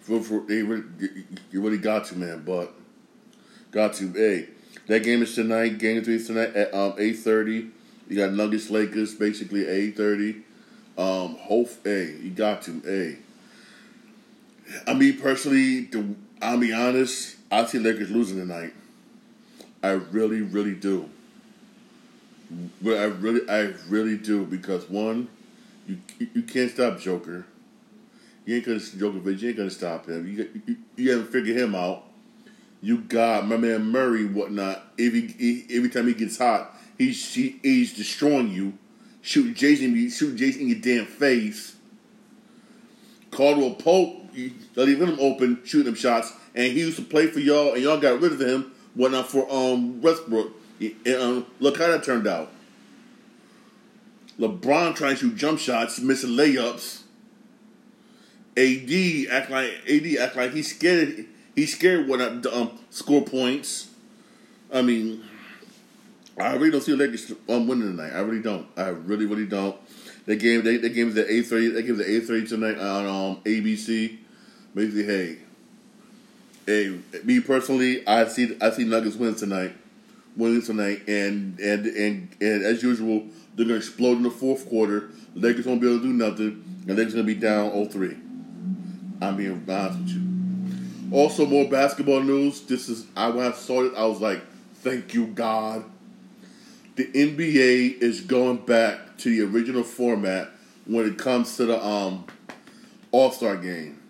For, 0.00 0.20
for 0.20 0.40
they 0.46 0.62
really, 0.62 0.82
you 1.50 1.62
really 1.62 1.78
got 1.78 2.06
to, 2.06 2.18
man. 2.18 2.42
But 2.44 2.74
got 3.74 3.92
to. 3.94 4.12
Hey, 4.12 4.48
that 4.86 5.02
game 5.02 5.22
is 5.22 5.34
tonight. 5.34 5.78
Game 5.78 6.02
three 6.02 6.14
is 6.14 6.26
tonight 6.26 6.54
at 6.54 6.72
um 6.72 6.94
eight 6.96 7.18
thirty. 7.18 7.70
You 8.08 8.16
got 8.16 8.32
Nuggets 8.32 8.70
Lakers 8.70 9.14
basically 9.14 9.64
at 9.64 9.70
eight 9.70 9.96
thirty. 9.96 10.42
Um, 10.96 11.36
hope. 11.36 11.68
Hey, 11.82 12.14
you 12.22 12.30
got 12.30 12.62
to. 12.62 12.80
Hey, 12.80 13.18
I 14.86 14.94
mean 14.94 15.18
personally, 15.18 15.80
the, 15.80 16.14
I'll 16.40 16.58
be 16.58 16.72
honest. 16.72 17.36
I 17.50 17.66
see 17.66 17.78
Lakers 17.78 18.10
losing 18.10 18.38
tonight. 18.38 18.72
I 19.82 19.90
really, 19.90 20.40
really 20.40 20.74
do. 20.74 21.10
But 22.80 22.96
I 22.98 23.04
really, 23.04 23.48
I 23.50 23.74
really 23.88 24.16
do 24.16 24.46
because 24.46 24.88
one, 24.88 25.28
you 25.88 25.98
you 26.18 26.42
can't 26.42 26.70
stop 26.70 27.00
Joker. 27.00 27.44
You 28.46 28.56
ain't 28.56 28.66
gonna 28.66 28.78
Joker, 28.78 29.18
but 29.18 29.38
you 29.40 29.48
ain't 29.48 29.56
gonna 29.56 29.70
stop 29.70 30.06
him. 30.06 30.28
You 30.28 30.62
you, 30.66 30.76
you 30.96 31.10
haven't 31.10 31.32
figured 31.32 31.56
him 31.56 31.74
out. 31.74 32.04
You 32.84 32.98
got 32.98 33.48
my 33.48 33.56
man 33.56 33.90
Murray, 33.90 34.26
whatnot. 34.26 34.84
Every 34.98 35.64
every 35.70 35.88
time 35.88 36.06
he 36.06 36.12
gets 36.12 36.36
hot, 36.36 36.76
he's 36.98 37.32
he, 37.32 37.58
he's 37.62 37.94
destroying 37.94 38.50
you, 38.50 38.74
shooting 39.22 39.54
Jason, 39.54 40.10
shooting 40.10 40.36
Jason 40.36 40.60
in 40.60 40.68
your 40.68 40.80
damn 40.80 41.06
face. 41.06 41.76
Caldwell 43.30 43.76
Pope, 43.76 44.26
leaving 44.76 45.08
him 45.08 45.18
open, 45.18 45.62
shooting 45.64 45.88
him 45.88 45.94
shots, 45.94 46.34
and 46.54 46.74
he 46.74 46.80
used 46.80 46.98
to 46.98 47.02
play 47.02 47.26
for 47.26 47.40
y'all, 47.40 47.72
and 47.72 47.82
y'all 47.82 47.98
got 47.98 48.20
rid 48.20 48.32
of 48.32 48.40
him 48.42 48.72
whatnot 48.92 49.30
for 49.30 49.50
um 49.50 50.02
Westbrook. 50.02 50.52
And, 50.78 51.14
um, 51.16 51.46
look 51.60 51.78
how 51.78 51.86
that 51.86 52.04
turned 52.04 52.26
out. 52.26 52.52
LeBron 54.38 54.94
trying 54.94 55.12
to 55.12 55.16
shoot 55.16 55.36
jump 55.36 55.58
shots, 55.58 56.00
missing 56.00 56.32
layups. 56.32 57.00
AD 58.58 59.32
act 59.34 59.50
like 59.50 59.70
AD 59.88 60.16
act 60.18 60.36
like 60.36 60.52
he's 60.52 60.76
scared. 60.76 61.28
He's 61.54 61.74
scared 61.76 62.08
when 62.08 62.20
I 62.20 62.26
um, 62.50 62.78
score 62.90 63.22
points. 63.22 63.88
I 64.72 64.82
mean, 64.82 65.22
I 66.38 66.54
really 66.54 66.72
don't 66.72 66.80
see 66.80 66.92
the 66.92 66.98
Lakers 66.98 67.32
um, 67.48 67.68
winning 67.68 67.96
tonight. 67.96 68.12
I 68.12 68.20
really 68.20 68.42
don't. 68.42 68.66
I 68.76 68.88
really, 68.88 69.26
really 69.26 69.46
don't. 69.46 69.76
They 70.26 70.36
game 70.36 70.64
they, 70.64 70.78
they 70.78 70.88
game 70.88 71.08
is 71.08 71.16
at 71.16 71.28
eight 71.28 71.46
thirty. 71.46 71.70
Game 71.82 71.94
is 71.94 72.00
at 72.00 72.06
eight 72.06 72.26
thirty 72.26 72.46
tonight 72.46 72.78
on 72.78 73.06
um, 73.06 73.36
ABC. 73.44 74.18
Basically, 74.74 75.04
hey, 75.04 75.38
hey, 76.66 76.98
me 77.22 77.40
personally, 77.40 78.06
I 78.06 78.26
see 78.26 78.56
I 78.60 78.70
see 78.70 78.84
Nuggets 78.84 79.16
win 79.16 79.34
tonight, 79.34 79.76
winning 80.36 80.62
tonight, 80.62 81.06
and 81.06 81.60
and 81.60 81.86
and 81.86 82.36
and 82.40 82.64
as 82.64 82.82
usual, 82.82 83.26
they're 83.54 83.66
gonna 83.66 83.76
explode 83.76 84.16
in 84.16 84.22
the 84.24 84.30
fourth 84.30 84.68
quarter. 84.68 85.10
The 85.34 85.40
Lakers 85.40 85.66
won't 85.66 85.80
be 85.80 85.86
able 85.88 86.00
to 86.00 86.06
do 86.06 86.12
nothing, 86.12 86.84
and 86.88 86.98
they're 86.98 87.04
gonna 87.04 87.22
be 87.22 87.34
down 87.34 87.70
0-3. 87.70 88.20
I'm 89.22 89.36
being 89.36 89.64
honest 89.68 89.98
with 89.98 90.08
you. 90.08 90.23
Also, 91.14 91.46
more 91.46 91.70
basketball 91.70 92.20
news. 92.22 92.62
This 92.62 92.88
is 92.88 93.06
I 93.16 93.28
when 93.28 93.46
I 93.46 93.52
saw 93.52 93.84
it, 93.84 93.94
I 93.96 94.04
was 94.04 94.20
like, 94.20 94.42
"Thank 94.74 95.14
you, 95.14 95.28
God." 95.28 95.84
The 96.96 97.04
NBA 97.04 98.02
is 98.02 98.20
going 98.20 98.56
back 98.56 99.16
to 99.18 99.30
the 99.30 99.42
original 99.42 99.84
format 99.84 100.50
when 100.86 101.06
it 101.06 101.16
comes 101.16 101.56
to 101.58 101.66
the 101.66 101.86
um, 101.86 102.24
All 103.12 103.30
Star 103.30 103.56
game. 103.56 104.00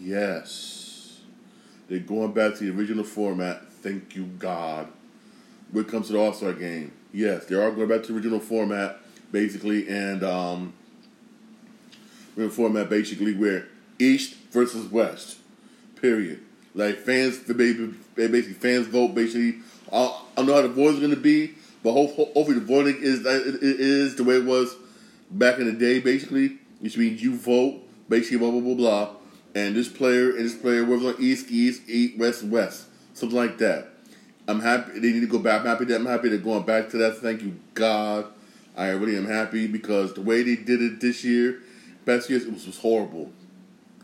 Yes, 0.00 1.20
they're 1.88 1.98
going 1.98 2.32
back 2.32 2.54
to 2.56 2.64
the 2.64 2.78
original 2.78 3.04
format. 3.04 3.70
Thank 3.70 4.16
you, 4.16 4.24
God. 4.24 4.88
When 5.70 5.84
it 5.84 5.90
comes 5.90 6.06
to 6.06 6.14
the 6.14 6.18
All 6.18 6.32
Star 6.32 6.54
game, 6.54 6.92
yes, 7.12 7.44
they 7.44 7.56
are 7.56 7.70
going 7.70 7.88
back 7.88 8.04
to 8.04 8.06
the 8.06 8.14
original 8.14 8.40
format, 8.40 9.00
basically, 9.32 9.86
and 9.86 10.24
um, 10.24 10.72
format 12.50 12.88
basically 12.88 13.34
where 13.34 13.68
East 13.98 14.36
versus 14.50 14.90
West 14.90 15.40
Period. 16.02 16.40
Like 16.74 16.98
fans, 16.98 17.38
basically 17.38 18.54
fans 18.54 18.88
vote. 18.88 19.14
Basically, 19.14 19.60
I 19.92 20.20
don't 20.36 20.46
know 20.46 20.54
how 20.54 20.62
the 20.62 20.68
voting 20.68 20.94
is 20.94 20.98
going 20.98 21.14
to 21.14 21.16
be, 21.16 21.54
but 21.84 21.92
hopefully 21.92 22.54
the 22.54 22.60
voting 22.60 22.96
is 23.00 23.24
uh, 23.24 23.42
it 23.46 23.62
is 23.62 24.16
the 24.16 24.24
way 24.24 24.36
it 24.36 24.44
was 24.44 24.74
back 25.30 25.58
in 25.58 25.66
the 25.66 25.72
day. 25.72 26.00
Basically, 26.00 26.58
which 26.80 26.98
means 26.98 27.22
you 27.22 27.36
vote. 27.36 27.80
Basically, 28.08 28.38
blah 28.38 28.50
blah 28.50 28.60
blah 28.60 28.74
blah. 28.74 29.10
And 29.54 29.76
this 29.76 29.88
player 29.88 30.30
and 30.30 30.44
this 30.44 30.56
player 30.56 30.84
was 30.84 31.04
on 31.04 31.14
East, 31.20 31.50
East, 31.50 31.82
East, 31.88 32.18
West, 32.18 32.42
West, 32.42 32.86
something 33.14 33.38
like 33.38 33.58
that. 33.58 33.90
I'm 34.48 34.58
happy 34.58 34.98
they 34.98 35.12
need 35.12 35.20
to 35.20 35.28
go 35.28 35.38
back. 35.38 35.60
I'm 35.60 35.68
happy 35.68 35.84
that 35.84 35.96
I'm 35.96 36.06
happy 36.06 36.30
they're 36.30 36.38
going 36.38 36.64
back 36.64 36.90
to 36.90 36.96
that. 36.96 37.18
Thank 37.18 37.42
you, 37.42 37.54
God. 37.74 38.26
I 38.76 38.88
really 38.88 39.16
am 39.16 39.26
happy 39.26 39.68
because 39.68 40.14
the 40.14 40.22
way 40.22 40.42
they 40.42 40.56
did 40.56 40.82
it 40.82 41.00
this 41.00 41.22
year, 41.22 41.60
best 42.04 42.28
years, 42.28 42.44
it 42.44 42.52
was, 42.52 42.66
was 42.66 42.78
horrible. 42.78 43.30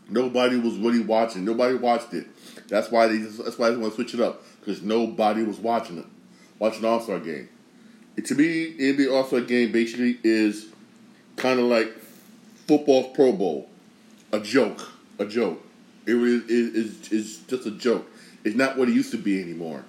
Nobody 0.09 0.57
was 0.57 0.75
really 0.77 1.01
watching. 1.01 1.45
Nobody 1.45 1.75
watched 1.75 2.13
it. 2.13 2.27
That's 2.67 2.91
why 2.91 3.07
they. 3.07 3.19
Just, 3.19 3.43
That's 3.43 3.57
why 3.57 3.69
they 3.69 3.77
want 3.77 3.93
to 3.93 3.95
switch 3.95 4.13
it 4.13 4.19
up 4.19 4.43
because 4.59 4.81
nobody 4.81 5.43
was 5.43 5.57
watching 5.57 5.97
it. 5.97 6.05
Watching 6.57 6.85
All 6.85 6.99
Star 6.99 7.19
game. 7.19 7.49
It, 8.17 8.25
to 8.25 8.35
me, 8.35 8.75
NBA 8.77 9.11
All 9.11 9.25
Star 9.25 9.41
game 9.41 9.71
basically 9.71 10.19
is 10.23 10.67
kind 11.35 11.59
of 11.59 11.65
like 11.65 11.97
football 12.67 13.09
Pro 13.11 13.31
Bowl, 13.31 13.69
a 14.31 14.39
joke, 14.39 14.91
a 15.17 15.25
joke. 15.25 15.61
It 16.05 16.15
is 16.15 16.43
is 16.49 17.11
is 17.11 17.37
just 17.47 17.65
a 17.65 17.71
joke. 17.71 18.09
It's 18.43 18.55
not 18.55 18.77
what 18.77 18.89
it 18.89 18.93
used 18.93 19.11
to 19.11 19.17
be 19.17 19.41
anymore. 19.41 19.83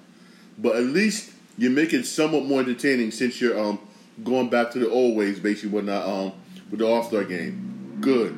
But 0.57 0.75
at 0.75 0.83
least 0.83 1.31
you 1.57 1.69
make 1.69 1.93
it 1.93 2.05
somewhat 2.05 2.45
more 2.45 2.59
entertaining 2.59 3.11
since 3.11 3.41
you're 3.41 3.59
um 3.59 3.79
going 4.23 4.49
back 4.49 4.71
to 4.71 4.79
the 4.79 4.89
old 4.89 5.17
ways, 5.17 5.39
basically, 5.39 5.69
when 5.69 5.85
not 5.87 6.07
um 6.07 6.33
with 6.69 6.79
the 6.79 6.87
All 6.87 7.03
Star 7.03 7.23
game. 7.23 7.97
Good. 8.01 8.37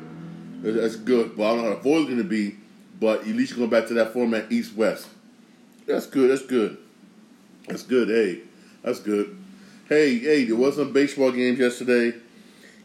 That's 0.72 0.96
good. 0.96 1.36
But 1.36 1.44
I 1.44 1.54
don't 1.54 1.64
know 1.64 1.68
how 1.70 1.76
the 1.76 1.82
voice 1.82 2.04
going 2.06 2.18
to 2.18 2.24
be. 2.24 2.56
But 3.00 3.20
at 3.20 3.26
least 3.26 3.56
going 3.56 3.70
back 3.70 3.86
to 3.88 3.94
that 3.94 4.12
format 4.12 4.50
East 4.50 4.74
West. 4.76 5.08
That's 5.86 6.06
good. 6.06 6.30
That's 6.30 6.46
good. 6.46 6.78
That's 7.68 7.82
good. 7.82 8.08
Hey, 8.08 8.42
that's 8.82 9.00
good. 9.00 9.36
Hey, 9.88 10.18
hey, 10.18 10.44
there 10.44 10.56
was 10.56 10.76
some 10.76 10.92
baseball 10.92 11.30
games 11.30 11.58
yesterday. 11.58 12.16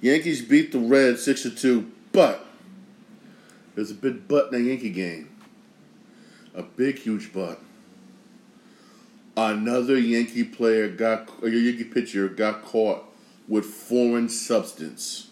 Yankees 0.01 0.41
beat 0.41 0.71
the 0.71 0.79
Reds 0.79 1.23
six 1.23 1.43
to 1.43 1.49
two, 1.49 1.91
but 2.11 2.45
there's 3.75 3.91
a 3.91 3.95
big 3.95 4.27
butt 4.27 4.51
in 4.51 4.63
that 4.63 4.69
Yankee 4.69 4.89
game. 4.89 5.29
A 6.53 6.63
big, 6.63 6.99
huge 6.99 7.31
butt. 7.31 7.59
Another 9.37 9.97
Yankee 9.97 10.43
player 10.43 10.89
got 10.89 11.29
a 11.41 11.49
Yankee 11.49 11.85
pitcher 11.85 12.27
got 12.27 12.63
caught 12.63 13.05
with 13.47 13.65
foreign 13.65 14.27
substance 14.27 15.28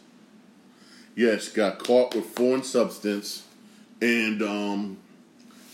yes, 1.17 1.50
got 1.50 1.79
caught 1.79 2.15
with 2.15 2.25
foreign 2.25 2.63
substance 2.63 3.43
and 4.01 4.41
um, 4.41 4.97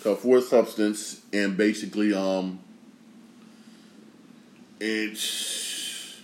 got 0.04 0.20
foreign 0.20 0.42
substance 0.42 1.22
and 1.32 1.56
basically 1.56 2.14
um, 2.14 2.60
it's 4.80 6.22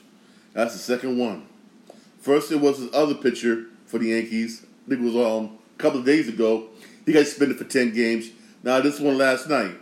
that's 0.53 0.73
the 0.73 0.79
second 0.79 1.19
one. 1.19 1.45
First, 2.21 2.51
it 2.51 2.59
was 2.59 2.79
his 2.79 2.93
other 2.93 3.13
pitcher 3.13 3.65
for 3.85 3.99
the 3.99 4.07
Yankees. 4.07 4.65
I 4.85 4.89
think 4.89 5.01
it 5.01 5.13
was 5.13 5.15
um, 5.15 5.57
a 5.77 5.77
couple 5.77 5.99
of 5.99 6.05
days 6.05 6.27
ago. 6.27 6.67
He 7.05 7.13
got 7.13 7.25
suspended 7.25 7.57
for 7.57 7.65
ten 7.65 7.93
games. 7.93 8.29
Now 8.63 8.79
this 8.81 8.99
one 8.99 9.17
last 9.17 9.47
night. 9.47 9.75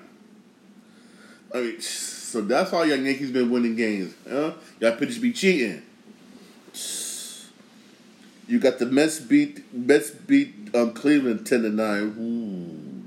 I 1.53 1.61
mean, 1.61 1.81
so 1.81 2.41
that's 2.41 2.71
how 2.71 2.83
young 2.83 3.05
Yankees 3.05 3.31
been 3.31 3.49
winning 3.49 3.75
games. 3.75 4.13
Huh? 4.29 4.53
Y'all 4.79 4.95
pitchers 4.97 5.19
be 5.19 5.31
cheating. 5.31 5.81
You 8.47 8.59
got 8.59 8.79
the 8.79 8.85
Mets 8.85 9.19
beat 9.19 9.73
Mets 9.73 10.09
beat 10.11 10.73
um, 10.73 10.93
Cleveland 10.93 11.45
ten 11.45 11.63
to 11.63 11.69
nine. 11.69 13.03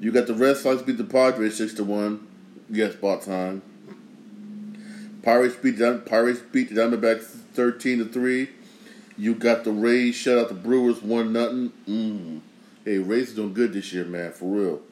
You 0.00 0.12
got 0.12 0.26
the 0.26 0.34
Red 0.34 0.58
Sox 0.58 0.82
beat 0.82 0.98
the 0.98 1.04
Padres 1.04 1.56
six 1.56 1.72
to 1.74 1.84
one. 1.84 2.26
Yes, 2.68 2.94
bought 2.94 3.22
time. 3.22 3.62
Pirates 5.22 5.56
beat 5.56 5.78
Pirates 6.04 6.40
beat 6.52 6.68
the 6.68 6.80
Diamondbacks 6.80 7.24
thirteen 7.54 7.98
to 7.98 8.04
three. 8.04 8.50
You 9.16 9.34
got 9.34 9.64
the 9.64 9.72
Rays 9.72 10.14
shut 10.16 10.36
out 10.36 10.48
the 10.48 10.54
Brewers 10.54 11.02
one 11.02 11.32
nothing. 11.32 11.72
Mm. 11.88 12.40
Hey, 12.84 12.98
Rays 12.98 13.32
doing 13.32 13.54
good 13.54 13.72
this 13.72 13.92
year, 13.92 14.04
man, 14.04 14.32
for 14.32 14.46
real. 14.46 14.82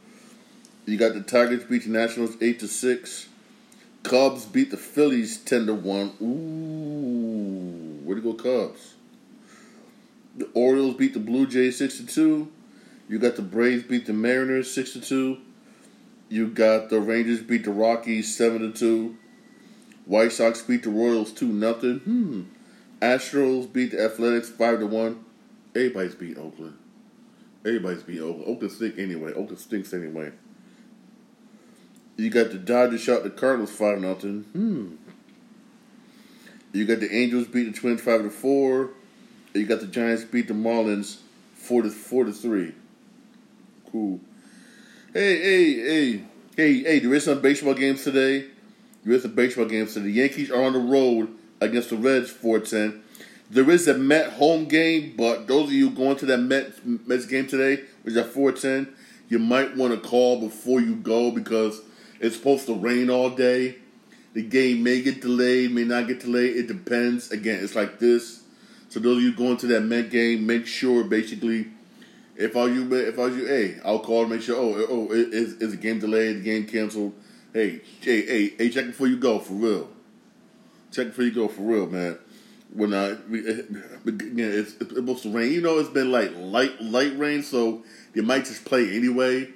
You 0.87 0.97
got 0.97 1.15
the 1.15 1.21
Tigers 1.21 1.65
beat 1.65 1.85
the 1.85 1.91
Nationals 1.91 2.37
eight 2.41 2.61
to 2.61 2.69
six. 2.69 3.29
Cubs 4.05 4.47
beat 4.47 4.71
the 4.71 4.77
Phillies 4.79 5.37
ten 5.37 5.67
to 5.67 5.75
one. 5.75 6.13
Ooh, 6.23 8.07
where 8.07 8.17
to 8.17 8.23
go, 8.23 8.33
Cubs? 8.35 8.95
The 10.41 10.49
Orioles 10.55 10.95
beat 10.95 11.13
the 11.13 11.21
Blue 11.21 11.47
Jays 11.47 11.77
six 11.77 11.99
to 11.99 12.07
two. 12.07 12.51
You 13.11 13.19
got 13.19 13.37
the 13.37 13.43
Braves 13.43 13.83
beat 13.83 14.07
the 14.07 14.15
Mariners 14.15 14.73
six 14.73 14.95
to 14.95 15.01
two. 15.01 15.37
You 16.31 16.47
got 16.49 16.89
the 16.89 16.99
Rangers 16.99 17.43
beat 17.43 17.65
the 17.65 17.71
Rockies 17.71 18.35
seven 18.35 18.63
to 18.63 18.73
two. 18.73 19.19
White 20.07 20.33
Sox 20.33 20.63
beat 20.63 20.83
the 20.83 20.89
Royals 20.89 21.31
two 21.31 21.49
nothing. 21.49 21.99
Hmm. 21.99 22.43
Astros 23.03 23.71
beat 23.71 23.91
the 23.91 24.03
Athletics 24.03 24.49
five 24.49 24.79
to 24.79 24.87
one. 24.87 25.23
Everybody's 25.75 26.15
beat 26.15 26.39
Oakland. 26.39 26.79
Everybody's 27.67 28.03
beat 28.03 28.23
Oakland. 28.23 28.49
Oakland 28.49 28.73
stink 28.73 28.99
anyway. 28.99 29.35
Oakland 29.35 29.59
stinks 29.59 29.93
anyway. 29.93 30.33
You 32.17 32.31
got 32.31 32.51
the 32.51 32.57
Dodgers 32.57 33.03
shot 33.03 33.25
the 33.25 33.31
Cardinals 33.31 33.73
five 33.73 34.01
nothing. 34.01 34.45
Hmm. 34.53 34.95
You 36.73 36.87
got 36.87 37.01
the 37.01 37.15
Angels 37.15 37.47
beat 37.47 37.65
the 37.65 37.79
Twins 37.79 38.01
five 38.01 38.23
to 38.23 38.31
four. 38.31 38.93
You 39.53 39.67
got 39.67 39.81
the 39.81 39.87
Giants 39.87 40.25
beat 40.25 40.49
the 40.49 40.55
Marlins 40.55 41.19
four 41.55 41.83
to 41.83 41.91
four 41.91 42.25
to 42.25 42.33
three. 42.33 42.73
Cool. 43.91 44.21
Hey, 45.13 45.39
hey, 45.39 45.75
hey, 45.75 46.25
hey, 46.57 46.83
hey! 46.85 46.99
There 47.01 47.15
is 47.15 47.25
some 47.25 47.41
baseball 47.41 47.75
games 47.75 48.05
today. 48.05 48.47
There 49.05 49.15
is 49.15 49.23
some 49.23 49.35
baseball 49.35 49.65
games 49.65 49.95
today. 49.95 50.07
The 50.07 50.13
Yankees 50.13 50.51
are 50.53 50.63
on 50.63 50.73
the 50.73 50.79
road 50.79 51.31
against 51.61 51.91
the 51.91 51.97
Reds 51.97 52.31
four 52.31 52.61
ten. 52.61 53.03
There 53.51 53.69
is 53.69 53.89
a 53.89 53.99
Met 53.99 54.35
home 54.35 54.67
game, 54.67 55.15
but 55.17 55.49
those 55.49 55.65
of 55.65 55.73
you 55.73 55.91
going 55.91 56.17
to 56.19 56.27
that 56.27 56.39
Met 56.39 56.87
Mets 57.09 57.27
game 57.27 57.49
today, 57.49 57.83
which 58.03 58.13
is 58.13 58.17
at 58.17 58.27
four 58.27 58.53
ten, 58.53 58.95
you 59.29 59.41
might 59.41 59.77
want 59.77 59.93
to 59.93 60.09
call 60.09 60.39
before 60.39 60.81
you 60.81 60.95
go 60.95 61.33
because 61.33 61.81
it's 62.21 62.37
supposed 62.37 62.67
to 62.67 62.75
rain 62.75 63.11
all 63.11 63.31
day. 63.31 63.77
The 64.35 64.43
game 64.43 64.85
may 64.85 65.03
get 65.03 65.21
delayed, 65.21 65.73
may 65.73 65.83
not 65.83 66.07
get 66.07 66.21
delayed. 66.21 66.57
It 66.57 66.69
depends. 66.69 67.33
Again, 67.33 67.65
it's 67.65 67.75
like 67.75 67.99
this. 67.99 68.40
So 68.91 69.01
those 69.01 69.19
of 69.19 69.23
you 69.23 69.33
going 69.33 69.57
to 69.59 69.67
that 69.69 69.83
Met 69.83 70.11
game, 70.11 70.47
make 70.47 70.67
sure 70.67 71.05
basically, 71.05 71.69
if 72.37 72.55
was 72.55 72.73
you, 72.73 72.93
if 72.93 73.17
was 73.17 73.35
you, 73.37 73.47
hey, 73.47 73.79
I'll 73.85 74.01
call 74.01 74.23
and 74.23 74.31
make 74.31 74.43
sure. 74.43 74.57
Oh, 74.57 74.87
oh, 74.89 75.13
is 75.13 75.55
is 75.55 75.71
the 75.71 75.77
game 75.77 76.01
delayed? 76.01 76.39
The 76.39 76.41
game 76.41 76.67
canceled? 76.67 77.15
Hey, 77.53 77.81
hey, 78.01 78.27
hey, 78.27 78.55
hey, 78.59 78.69
check 78.69 78.87
before 78.87 79.07
you 79.07 79.17
go 79.17 79.39
for 79.39 79.55
real. 79.55 79.89
Check 80.93 81.09
before 81.09 81.25
you 81.25 81.33
go 81.33 81.49
for 81.49 81.63
real, 81.63 81.87
man. 81.87 82.19
When 82.75 82.93
I 82.93 83.11
again, 83.11 84.35
it's, 84.39 84.75
it's 84.81 84.95
supposed 84.95 85.23
to 85.23 85.33
rain. 85.33 85.53
You 85.53 85.61
know, 85.61 85.79
it's 85.79 85.89
been 85.89 86.13
like 86.13 86.33
light 86.37 86.81
light 86.83 87.17
rain, 87.19 87.43
so 87.43 87.83
you 88.13 88.23
might 88.23 88.45
just 88.45 88.65
play 88.65 88.95
anyway. 88.95 89.49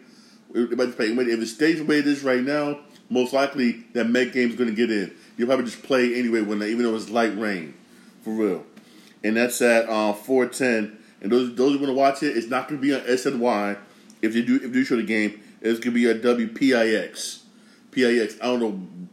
It 0.54 0.76
might 0.78 0.86
just 0.86 0.96
play 0.96 1.06
anyway. 1.06 1.24
If 1.24 1.40
it 1.40 1.46
stays 1.46 1.78
the 1.78 1.84
way 1.84 1.98
it 1.98 2.06
is 2.06 2.22
right 2.22 2.42
now 2.42 2.78
most 3.10 3.32
likely 3.32 3.84
that 3.92 4.08
Met 4.08 4.32
game's 4.32 4.56
going 4.56 4.70
to 4.70 4.74
get 4.74 4.90
in. 4.90 5.14
You'll 5.36 5.48
probably 5.48 5.66
just 5.66 5.82
play 5.82 6.14
anyway 6.14 6.40
when 6.42 6.62
even 6.62 6.82
though 6.82 6.94
it's 6.96 7.10
light 7.10 7.36
rain, 7.38 7.74
for 8.22 8.30
real. 8.30 8.66
And 9.24 9.36
that's 9.36 9.60
at 9.60 9.88
uh, 9.88 10.12
four 10.12 10.46
ten. 10.46 10.98
And 11.20 11.32
those 11.32 11.54
those 11.56 11.72
who 11.72 11.78
want 11.78 11.88
to 11.88 11.94
watch 11.94 12.22
it, 12.22 12.36
it's 12.36 12.48
not 12.48 12.68
going 12.68 12.80
to 12.80 12.86
be 12.86 12.94
on 12.94 13.00
SNY. 13.00 13.78
If 14.22 14.36
you 14.36 14.44
do 14.44 14.56
if 14.56 14.74
you 14.74 14.84
show 14.84 14.96
the 14.96 15.02
game, 15.02 15.40
it's 15.60 15.80
going 15.80 15.92
to 15.94 16.00
be 16.00 16.08
at 16.08 16.22
WPIX. 16.22 17.40
PIX. 17.90 18.36
I 18.40 18.44
don't 18.44 18.60
know. 18.60 19.08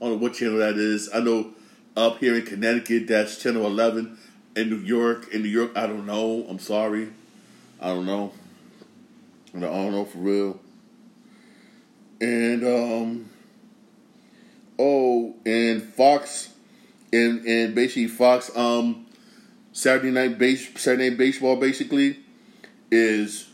I 0.00 0.04
don't 0.04 0.16
know 0.16 0.22
what 0.22 0.34
channel 0.34 0.58
that 0.58 0.76
is. 0.76 1.08
I 1.14 1.20
know 1.20 1.50
up 1.96 2.18
here 2.18 2.34
in 2.34 2.44
Connecticut, 2.44 3.06
that's 3.06 3.40
channel 3.40 3.64
eleven. 3.64 4.18
In 4.54 4.68
New 4.68 4.76
York, 4.76 5.32
in 5.32 5.42
New 5.42 5.48
York, 5.48 5.70
I 5.74 5.86
don't 5.86 6.04
know. 6.04 6.44
I'm 6.46 6.58
sorry. 6.58 7.08
I 7.80 7.86
don't 7.86 8.04
know. 8.04 8.32
I 9.56 9.60
don't 9.60 9.92
know 9.92 10.04
for 10.04 10.18
real. 10.18 10.60
And 12.20 12.62
um 12.64 13.30
Oh, 14.84 15.36
and 15.46 15.80
Fox, 15.80 16.48
and 17.12 17.44
and 17.46 17.74
basically 17.74 18.08
Fox, 18.08 18.50
um, 18.56 19.01
Saturday 19.72 20.10
night 20.10 20.38
base 20.38 20.68
Saturday 20.80 21.10
night 21.10 21.18
baseball 21.18 21.56
basically 21.56 22.18
is 22.90 23.48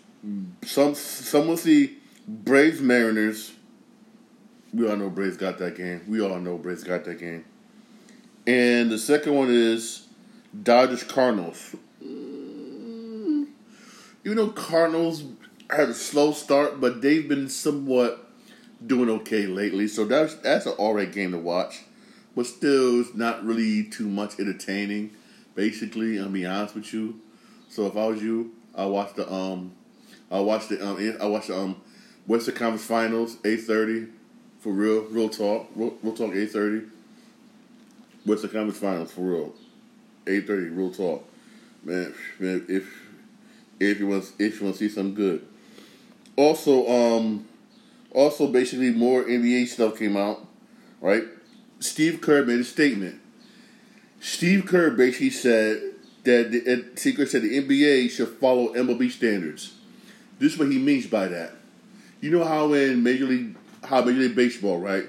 some 0.65 0.95
someone 0.95 1.57
see 1.57 1.97
Braves 2.27 2.81
Mariners. 2.81 3.53
We 4.75 4.89
all 4.89 4.97
know 4.97 5.09
Braves 5.09 5.37
got 5.37 5.59
that 5.59 5.77
game. 5.77 6.03
We 6.09 6.21
all 6.21 6.39
know 6.41 6.59
Braves 6.59 6.85
got 6.85 7.05
that 7.05 7.19
game. 7.19 7.45
And 8.47 8.91
the 8.91 8.99
second 8.99 9.35
one 9.35 9.49
is 9.51 10.07
Dodgers 10.63 11.05
Cardinals. 11.05 11.77
Mm, 12.03 13.49
you 14.25 14.35
know, 14.35 14.49
Cardinals 14.49 15.25
had 15.71 15.89
a 15.89 15.95
slow 15.95 16.33
start, 16.33 16.81
but 16.81 17.01
they've 17.01 17.29
been 17.29 17.49
somewhat 17.49 18.27
doing 18.85 19.09
okay 19.09 19.47
lately. 19.47 19.89
So 19.89 20.05
that's 20.05 20.35
that's 20.37 20.67
an 20.67 20.73
alright 20.73 21.13
game 21.13 21.33
to 21.33 21.39
watch, 21.39 21.85
but 22.35 22.47
still, 22.47 23.05
not 23.15 23.45
really 23.45 23.85
too 23.85 24.09
much 24.09 24.39
entertaining. 24.39 25.13
Basically, 25.59 26.21
I'll 26.21 26.29
be 26.29 26.47
honest 26.47 26.77
with 26.77 26.95
you. 26.95 27.19
So 27.69 27.87
if 27.87 27.97
I 27.97 28.07
was 28.07 28.23
you, 28.23 28.53
I 28.77 28.87
watch 28.87 29.15
the 29.15 29.29
um, 29.29 29.73
I 30.31 30.39
watch 30.39 30.69
the 30.69 30.81
um, 30.81 31.17
I 31.21 31.27
watch 31.27 31.49
the 31.49 31.59
um, 31.59 31.83
Western 32.29 32.55
Conference 32.55 32.85
Finals 32.85 33.39
eight 33.45 33.63
thirty, 33.63 34.07
for 34.61 34.73
real, 34.73 35.03
real 35.07 35.29
talk, 35.29 35.69
real, 35.75 35.95
real 36.01 36.15
talk 36.15 36.33
eight 36.33 36.53
thirty. 36.53 36.87
Western 38.25 38.51
Conference 38.51 38.79
Finals 38.79 39.11
for 39.11 39.23
real, 39.23 39.53
eight 40.29 40.47
thirty, 40.47 40.69
real 40.69 40.93
talk, 40.93 41.29
man. 41.83 42.15
Man, 42.39 42.65
if 42.69 42.89
if 43.81 43.99
you 43.99 44.07
want 44.07 44.31
if 44.39 44.61
you 44.61 44.67
want 44.67 44.77
to 44.77 44.89
see 44.89 44.89
something 44.89 45.17
good. 45.17 45.45
Also, 46.37 46.87
um, 46.89 47.49
also, 48.13 48.47
basically, 48.47 48.93
more 48.93 49.25
NBA 49.25 49.67
stuff 49.67 49.99
came 49.99 50.17
out, 50.17 50.47
right? 51.01 51.25
Steve 51.81 52.21
Kerr 52.21 52.45
made 52.45 52.61
a 52.61 52.65
statement. 52.65 53.21
Steve 54.21 54.67
Kerr 54.67 54.91
basically 54.91 55.31
said 55.31 55.81
that 56.25 56.51
the 56.51 56.91
Secret 56.97 57.31
said 57.31 57.43
the 57.43 57.63
NBA 57.63 58.11
should 58.11 58.29
follow 58.29 58.75
MLB 58.75 59.11
standards. 59.11 59.75
This 60.39 60.55
is 60.55 60.59
what 60.59 60.71
he 60.71 60.79
means 60.79 61.07
by 61.07 61.29
that. 61.29 61.53
You 62.21 62.31
know 62.31 62.45
how 62.45 62.73
in 62.73 63.03
Major 63.03 63.27
League, 63.27 63.57
how 63.85 64.03
Major 64.03 64.21
League 64.21 64.37
Baseball, 64.37 64.79
right? 64.79 65.07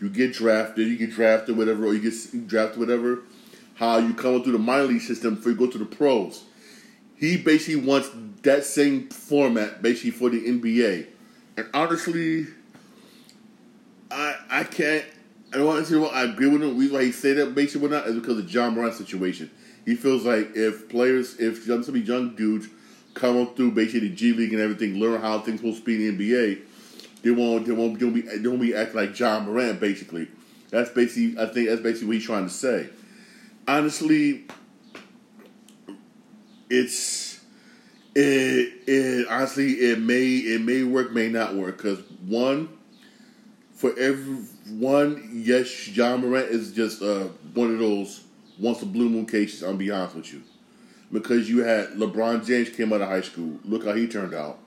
You 0.00 0.08
get 0.08 0.32
drafted, 0.32 0.88
you 0.88 0.96
get 0.96 1.12
drafted, 1.12 1.56
whatever, 1.56 1.86
or 1.86 1.94
you 1.94 2.00
get 2.00 2.48
drafted, 2.48 2.80
whatever. 2.80 3.20
How 3.74 3.98
you 3.98 4.14
come 4.14 4.42
through 4.42 4.52
the 4.52 4.58
minor 4.58 4.84
league 4.84 5.00
system 5.00 5.36
before 5.36 5.52
you 5.52 5.58
go 5.58 5.68
to 5.68 5.78
the 5.78 5.84
pros. 5.84 6.44
He 7.16 7.36
basically 7.36 7.76
wants 7.86 8.10
that 8.42 8.64
same 8.64 9.08
format, 9.08 9.80
basically 9.82 10.10
for 10.10 10.28
the 10.28 10.40
NBA. 10.40 11.06
And 11.56 11.68
honestly, 11.72 12.46
I 14.10 14.34
I 14.50 14.64
can't. 14.64 15.04
I 15.52 15.58
don't 15.58 15.66
want 15.66 15.84
to 15.84 15.92
say 15.92 15.98
what 15.98 16.14
I 16.14 16.24
agree 16.24 16.48
with 16.48 16.62
him. 16.62 16.78
Reason 16.78 16.94
why 16.94 17.04
he 17.04 17.12
said 17.12 17.36
that 17.36 17.54
basically 17.54 17.88
not 17.88 18.06
is 18.06 18.14
because 18.14 18.38
of 18.38 18.50
Ja 18.50 18.70
Morant's 18.70 18.96
situation. 18.96 19.50
He 19.84 19.94
feels 19.96 20.24
like 20.24 20.52
if 20.54 20.88
players, 20.88 21.38
if 21.38 21.64
some 21.64 21.80
of 21.80 21.96
young 22.08 22.34
dudes 22.34 22.68
come 23.14 23.40
up 23.40 23.56
through 23.56 23.72
basically 23.72 24.08
the 24.08 24.14
G 24.14 24.32
League 24.32 24.52
and 24.52 24.62
everything, 24.62 24.94
learn 24.94 25.20
how 25.20 25.40
things 25.40 25.60
supposed 25.60 25.80
to 25.80 25.84
be 25.84 26.06
in 26.06 26.16
the 26.16 26.32
NBA, 26.32 26.60
they 27.22 27.30
won't 27.30 27.66
they 27.66 27.72
won't, 27.72 27.98
they 27.98 28.04
won't 28.06 28.14
be 28.14 28.22
they 28.22 28.48
won't 28.48 28.62
be 28.62 28.74
acting 28.74 28.96
like 28.96 29.14
John 29.14 29.44
Moran. 29.44 29.78
basically. 29.78 30.28
That's 30.70 30.90
basically 30.90 31.38
I 31.38 31.46
think 31.46 31.68
that's 31.68 31.82
basically 31.82 32.08
what 32.08 32.16
he's 32.16 32.24
trying 32.24 32.44
to 32.44 32.50
say. 32.50 32.88
Honestly, 33.68 34.44
it's 36.70 37.40
it, 38.14 38.72
it 38.86 39.28
honestly 39.28 39.72
it 39.72 40.00
may 40.00 40.28
it 40.28 40.62
may 40.62 40.82
work 40.82 41.12
may 41.12 41.28
not 41.28 41.54
work 41.54 41.76
because 41.76 41.98
one 42.26 42.70
for 43.74 43.98
every 43.98 44.38
one 44.66 45.30
yes 45.32 45.88
Ja 45.88 46.16
Morant 46.16 46.48
is 46.48 46.72
just 46.72 47.02
uh, 47.02 47.28
one 47.54 47.72
of 47.72 47.78
those 47.78 48.24
once 48.58 48.82
a 48.82 48.86
blue 48.86 49.08
moon 49.08 49.26
cases. 49.26 49.62
I'm 49.62 49.76
be 49.76 49.90
honest 49.90 50.16
with 50.16 50.32
you 50.32 50.42
because 51.10 51.48
you 51.48 51.64
had 51.64 51.90
LeBron 51.90 52.46
James 52.46 52.70
came 52.70 52.92
out 52.92 53.00
of 53.00 53.08
high 53.08 53.20
school. 53.20 53.58
Look 53.64 53.84
how 53.84 53.92
he 53.92 54.06
turned 54.06 54.34
out. 54.34 54.58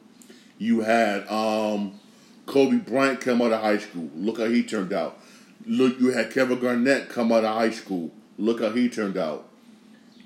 You 0.57 0.81
had 0.81 1.27
um, 1.27 1.99
Kobe 2.45 2.77
Bryant 2.77 3.21
come 3.21 3.41
out 3.41 3.51
of 3.51 3.61
high 3.61 3.77
school. 3.77 4.09
Look 4.15 4.39
how 4.39 4.45
he 4.45 4.63
turned 4.63 4.93
out. 4.93 5.19
Look, 5.65 5.99
you 5.99 6.11
had 6.11 6.31
Kevin 6.31 6.59
Garnett 6.59 7.09
come 7.09 7.31
out 7.31 7.43
of 7.43 7.55
high 7.55 7.71
school. 7.71 8.11
Look 8.37 8.61
how 8.61 8.69
he 8.69 8.89
turned 8.89 9.17
out. 9.17 9.47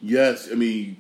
Yes, 0.02 0.50
I 0.52 0.56
mean 0.56 0.98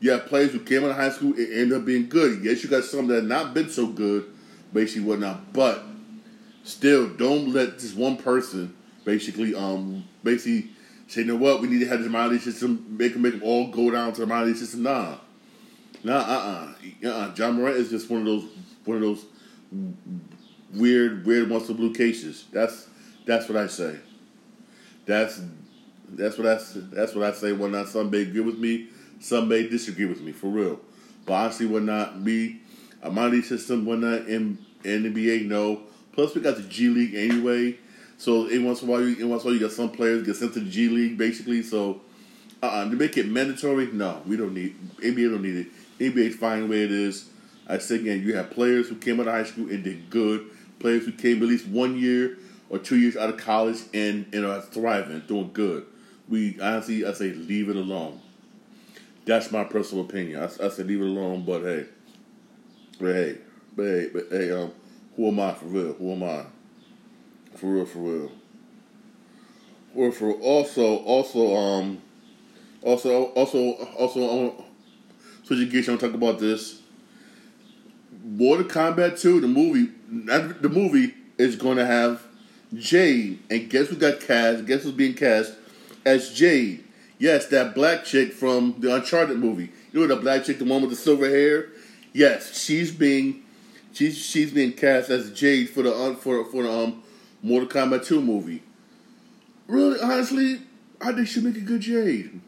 you 0.00 0.10
have 0.10 0.26
players 0.26 0.52
who 0.52 0.60
came 0.60 0.84
out 0.84 0.90
of 0.90 0.96
high 0.96 1.10
school 1.10 1.32
and 1.32 1.52
ended 1.52 1.78
up 1.78 1.84
being 1.84 2.08
good. 2.08 2.44
Yes, 2.44 2.62
you 2.62 2.68
got 2.68 2.84
some 2.84 3.06
that 3.06 3.16
have 3.16 3.24
not 3.24 3.54
been 3.54 3.70
so 3.70 3.86
good, 3.86 4.30
basically 4.72 5.02
whatnot. 5.04 5.52
But 5.52 5.82
still, 6.64 7.08
don't 7.08 7.52
let 7.52 7.78
this 7.78 7.94
one 7.94 8.16
person 8.16 8.74
basically, 9.04 9.54
um, 9.54 10.04
basically 10.22 10.70
say, 11.06 11.20
you 11.20 11.26
know 11.28 11.36
what, 11.36 11.60
we 11.60 11.68
need 11.68 11.80
to 11.80 11.86
have 11.86 12.00
this 12.00 12.10
minor 12.10 12.38
system, 12.38 12.84
make 12.98 13.12
them 13.12 13.22
make 13.22 13.32
them 13.32 13.42
all 13.42 13.68
go 13.68 13.90
down 13.90 14.12
to 14.14 14.22
the 14.22 14.26
minor 14.26 14.54
system. 14.54 14.82
Nah, 14.82 15.16
nah, 16.02 16.16
uh, 16.16 16.74
uh-uh. 17.04 17.08
uh, 17.08 17.34
Ja 17.36 17.52
Morant 17.52 17.76
is 17.76 17.90
just 17.90 18.10
one 18.10 18.20
of 18.20 18.26
those, 18.26 18.44
one 18.84 18.96
of 18.96 19.02
those 19.02 19.24
weird, 20.72 21.24
weird 21.24 21.50
in 21.50 21.76
blue 21.76 21.94
cases. 21.94 22.44
That's 22.52 22.88
that's 23.26 23.48
what 23.48 23.56
I 23.56 23.66
say. 23.66 23.96
That's 25.06 25.40
that's 26.08 26.38
what 26.38 26.46
I 26.46 26.58
that's 26.92 27.14
what 27.14 27.24
I 27.24 27.32
say. 27.32 27.52
When 27.52 27.72
not 27.72 27.88
some 27.88 28.10
may 28.10 28.22
agree 28.22 28.40
with 28.40 28.58
me, 28.58 28.88
some 29.20 29.48
may 29.48 29.68
disagree 29.68 30.06
with 30.06 30.20
me 30.20 30.32
for 30.32 30.48
real. 30.48 30.80
But 31.26 31.32
honestly, 31.34 31.66
would 31.66 31.84
not 31.84 32.24
be 32.24 32.60
a 33.02 33.10
money 33.10 33.42
system, 33.42 33.86
would 33.86 34.00
not 34.00 34.26
in, 34.28 34.58
in 34.84 35.14
NBA, 35.14 35.46
no. 35.46 35.82
Plus, 36.14 36.34
we 36.34 36.40
got 36.40 36.56
the 36.56 36.62
G 36.62 36.88
League 36.88 37.14
anyway. 37.14 37.76
So, 38.16 38.46
in 38.46 38.64
once 38.64 38.82
in 38.82 38.88
a 38.88 38.92
while, 38.92 39.00
you, 39.02 39.26
once 39.26 39.42
in 39.42 39.48
a 39.48 39.50
while, 39.50 39.54
you 39.54 39.60
got 39.60 39.72
some 39.72 39.90
players 39.90 40.24
get 40.24 40.36
sent 40.36 40.54
to 40.54 40.60
the 40.60 40.70
G 40.70 40.88
League, 40.88 41.18
basically. 41.18 41.62
So, 41.62 42.00
uh-uh, 42.62 42.88
to 42.88 42.96
make 42.96 43.16
it 43.16 43.26
mandatory, 43.26 43.88
no, 43.88 44.22
we 44.26 44.36
don't 44.36 44.54
need 44.54 44.76
NBA. 44.98 45.30
Don't 45.30 45.42
need 45.42 45.56
it. 45.56 45.66
NBA's 45.98 46.36
fine 46.36 46.62
the 46.62 46.66
way 46.66 46.82
it 46.82 46.92
is. 46.92 47.28
I 47.66 47.78
say 47.78 47.96
again, 47.96 48.22
you 48.22 48.36
have 48.36 48.50
players 48.50 48.88
who 48.88 48.96
came 48.96 49.20
out 49.20 49.26
of 49.26 49.34
high 49.34 49.44
school 49.44 49.68
and 49.68 49.82
did 49.82 50.10
good. 50.10 50.50
Players 50.78 51.04
who 51.04 51.12
came 51.12 51.42
at 51.42 51.48
least 51.48 51.66
one 51.66 51.98
year 51.98 52.38
or 52.68 52.78
two 52.78 52.98
years 52.98 53.16
out 53.16 53.30
of 53.30 53.38
college 53.38 53.78
and, 53.92 54.26
and 54.32 54.44
are 54.44 54.60
thriving, 54.60 55.20
doing 55.26 55.50
good. 55.52 55.86
We 56.28 56.58
honestly, 56.60 57.04
I 57.04 57.12
say, 57.12 57.32
leave 57.32 57.68
it 57.68 57.76
alone. 57.76 58.20
That's 59.24 59.50
my 59.50 59.64
personal 59.64 60.04
opinion. 60.04 60.40
I, 60.40 60.44
I 60.44 60.68
said 60.68 60.86
leave 60.86 61.00
it 61.00 61.06
alone, 61.06 61.44
but 61.44 61.62
hey, 61.62 61.86
but 62.98 63.14
hey, 63.14 63.38
but 63.74 63.84
hey, 63.84 64.10
but 64.12 64.26
hey, 64.30 64.50
um, 64.50 64.72
Who 65.16 65.28
am 65.28 65.40
I 65.40 65.52
for 65.52 65.66
real? 65.66 65.92
Who 65.94 66.12
am 66.12 66.22
I? 66.22 66.44
For 67.56 67.66
real, 67.66 67.86
for 67.86 67.98
real. 67.98 68.32
Or 69.94 70.10
for 70.10 70.32
also, 70.32 70.96
also, 70.96 71.54
um, 71.56 72.02
also, 72.82 73.26
also, 73.26 73.58
also, 73.96 74.46
um, 74.46 74.64
switching 75.44 75.68
gears, 75.68 75.88
I 75.88 75.92
want 75.92 76.00
to 76.00 76.06
talk 76.08 76.16
about 76.16 76.40
this. 76.40 76.80
Mortal 78.24 78.64
Kombat 78.64 79.20
2, 79.20 79.40
the 79.40 79.48
movie, 79.48 79.92
not 80.08 80.62
the 80.62 80.68
movie 80.68 81.14
is 81.38 81.56
going 81.56 81.76
to 81.76 81.86
have 81.86 82.22
Jade, 82.74 83.38
and 83.50 83.70
guess 83.70 83.88
who 83.88 83.96
got 83.96 84.20
cast? 84.20 84.66
Guess 84.66 84.82
who's 84.82 84.92
being 84.92 85.14
cast 85.14 85.52
as 86.04 86.32
Jade? 86.32 86.82
Yes, 87.18 87.46
that 87.48 87.74
black 87.74 88.04
chick 88.04 88.32
from 88.32 88.76
the 88.78 88.94
Uncharted 88.94 89.38
movie. 89.38 89.70
You 89.92 90.00
know 90.00 90.06
the 90.14 90.20
black 90.20 90.44
chick, 90.44 90.58
the 90.58 90.64
one 90.64 90.80
with 90.80 90.90
the 90.90 90.96
silver 90.96 91.28
hair. 91.28 91.68
Yes, 92.12 92.58
she's 92.60 92.90
being 92.90 93.43
she's 93.94 94.18
she's 94.18 94.52
being 94.52 94.72
cast 94.72 95.08
as 95.08 95.30
Jade 95.30 95.70
for 95.70 95.82
the 95.82 96.18
for 96.20 96.44
for 96.44 96.62
the 96.62 96.70
um 96.70 97.02
Mortal 97.42 97.68
Kombat 97.68 98.04
2 98.04 98.20
movie. 98.20 98.62
Really, 99.66 100.00
honestly, 100.00 100.60
I 101.00 101.12
think 101.12 101.28
she'll 101.28 101.44
make 101.44 101.56
a 101.56 101.60
good 101.60 101.80
Jade. 101.80 102.40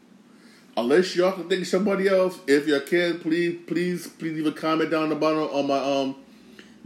Unless 0.75 1.15
y'all 1.15 1.31
can 1.31 1.49
think 1.49 1.65
somebody 1.65 2.07
else, 2.07 2.39
if 2.47 2.67
you 2.67 2.79
can, 2.81 3.19
please, 3.19 3.59
please, 3.65 4.07
please 4.07 4.33
leave 4.35 4.45
a 4.45 4.51
comment 4.51 4.91
down 4.91 5.09
the 5.09 5.15
bottom 5.15 5.39
on 5.39 5.67
my 5.67 5.77
um 5.77 6.15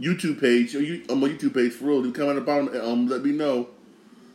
YouTube 0.00 0.40
page, 0.40 0.74
or 0.74 0.78
on 1.12 1.20
my 1.20 1.28
YouTube 1.28 1.54
page 1.54 1.72
for 1.72 1.86
real. 1.86 2.00
Leave 2.00 2.14
a 2.14 2.18
comment 2.18 2.38
at 2.38 2.40
the 2.40 2.46
bottom 2.46 2.68
and 2.68 2.80
um 2.80 3.06
let 3.08 3.22
me 3.22 3.32
know. 3.32 3.68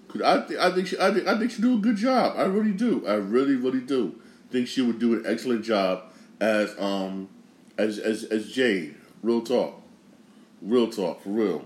Cause 0.10 0.22
I 0.22 0.42
think 0.42 0.60
I 0.60 0.72
think 0.74 0.88
she 0.88 1.00
I 1.00 1.14
think 1.14 1.28
I 1.28 1.38
think 1.38 1.52
she 1.52 1.62
do 1.62 1.76
a 1.76 1.80
good 1.80 1.98
job. 1.98 2.36
I 2.38 2.44
really 2.44 2.72
do. 2.72 3.06
I 3.08 3.16
really 3.16 3.56
really 3.56 3.82
do. 3.82 4.16
Think 4.52 4.68
she 4.68 4.82
would 4.82 5.00
do 5.00 5.14
an 5.14 5.24
excellent 5.26 5.66
job 5.66 6.04
as 6.40 6.76
um 6.80 7.28
as 7.78 7.98
as 8.00 8.24
as 8.26 8.52
Jade. 8.52 8.96
Real 9.24 9.42
talk. 9.42 9.82
Real 10.62 10.90
talk 10.90 11.24
for 11.24 11.30
real. 11.30 11.66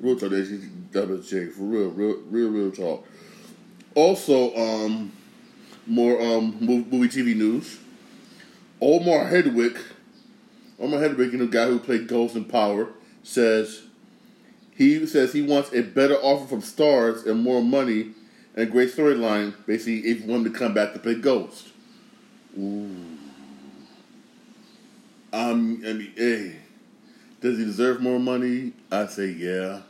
Real 0.00 0.18
talk. 0.18 0.30
Jade 0.30 1.52
for 1.52 1.62
real. 1.62 1.90
Real 1.90 2.16
real 2.30 2.48
real 2.50 2.70
talk. 2.72 3.06
Also, 3.94 4.54
um, 4.56 5.12
more 5.86 6.20
um 6.20 6.56
movie 6.60 7.08
TV 7.08 7.36
news. 7.36 7.78
Omari 8.80 9.28
Hardwick, 9.28 9.76
Omari 10.80 11.00
Hardwick, 11.00 11.32
the 11.32 11.46
guy 11.46 11.66
who 11.66 11.78
played 11.80 12.06
Ghost 12.06 12.36
in 12.36 12.44
Power, 12.44 12.88
says 13.22 13.82
he 14.74 15.04
says 15.06 15.32
he 15.32 15.42
wants 15.42 15.72
a 15.72 15.82
better 15.82 16.14
offer 16.14 16.46
from 16.46 16.62
Starz 16.62 17.26
and 17.26 17.42
more 17.42 17.60
money 17.60 18.12
and 18.54 18.62
a 18.62 18.66
great 18.66 18.94
storyline. 18.94 19.54
Basically, 19.66 20.08
if 20.08 20.22
he 20.22 20.30
wanted 20.30 20.52
to 20.52 20.58
come 20.58 20.74
back 20.74 20.92
to 20.92 21.00
play 21.00 21.16
Ghost. 21.16 21.68
Ooh. 22.56 22.94
Um, 25.32 25.82
I 25.86 25.92
mean, 25.92 26.12
hey, 26.16 26.56
does 27.40 27.58
he 27.58 27.64
deserve 27.64 28.00
more 28.00 28.18
money? 28.18 28.72
I 28.90 29.06
say 29.06 29.28
yeah, 29.28 29.82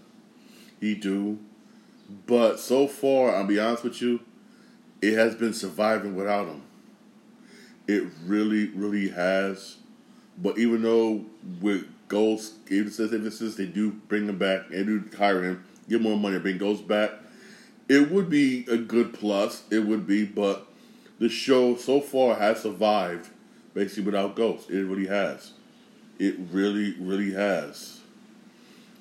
he 0.80 0.94
do. 0.94 1.38
But 2.26 2.58
so 2.58 2.86
far, 2.86 3.34
I'll 3.34 3.46
be 3.46 3.60
honest 3.60 3.84
with 3.84 4.00
you, 4.00 4.20
it 5.02 5.14
has 5.14 5.34
been 5.34 5.52
surviving 5.52 6.14
without 6.14 6.46
him. 6.46 6.62
It 7.86 8.04
really, 8.26 8.68
really 8.68 9.08
has. 9.10 9.76
But 10.36 10.58
even 10.58 10.82
though 10.82 11.24
with 11.60 11.84
Ghost, 12.08 12.54
even 12.70 12.90
since 12.90 13.38
since 13.38 13.56
they 13.56 13.66
do 13.66 13.92
bring 13.92 14.28
him 14.28 14.38
back 14.38 14.70
and 14.70 14.86
do 14.86 15.16
hire 15.16 15.42
him, 15.42 15.64
get 15.88 16.00
more 16.00 16.16
money, 16.16 16.38
bring 16.38 16.58
Ghost 16.58 16.88
back, 16.88 17.10
it 17.88 18.10
would 18.10 18.30
be 18.30 18.66
a 18.70 18.76
good 18.76 19.14
plus. 19.14 19.62
It 19.70 19.80
would 19.80 20.06
be, 20.06 20.24
but 20.24 20.66
the 21.18 21.28
show 21.28 21.76
so 21.76 22.00
far 22.00 22.36
has 22.36 22.62
survived 22.62 23.30
basically 23.74 24.04
without 24.04 24.36
Ghost. 24.36 24.70
It 24.70 24.84
really 24.84 25.06
has. 25.06 25.52
It 26.18 26.36
really, 26.50 26.94
really 26.98 27.32
has. 27.32 28.00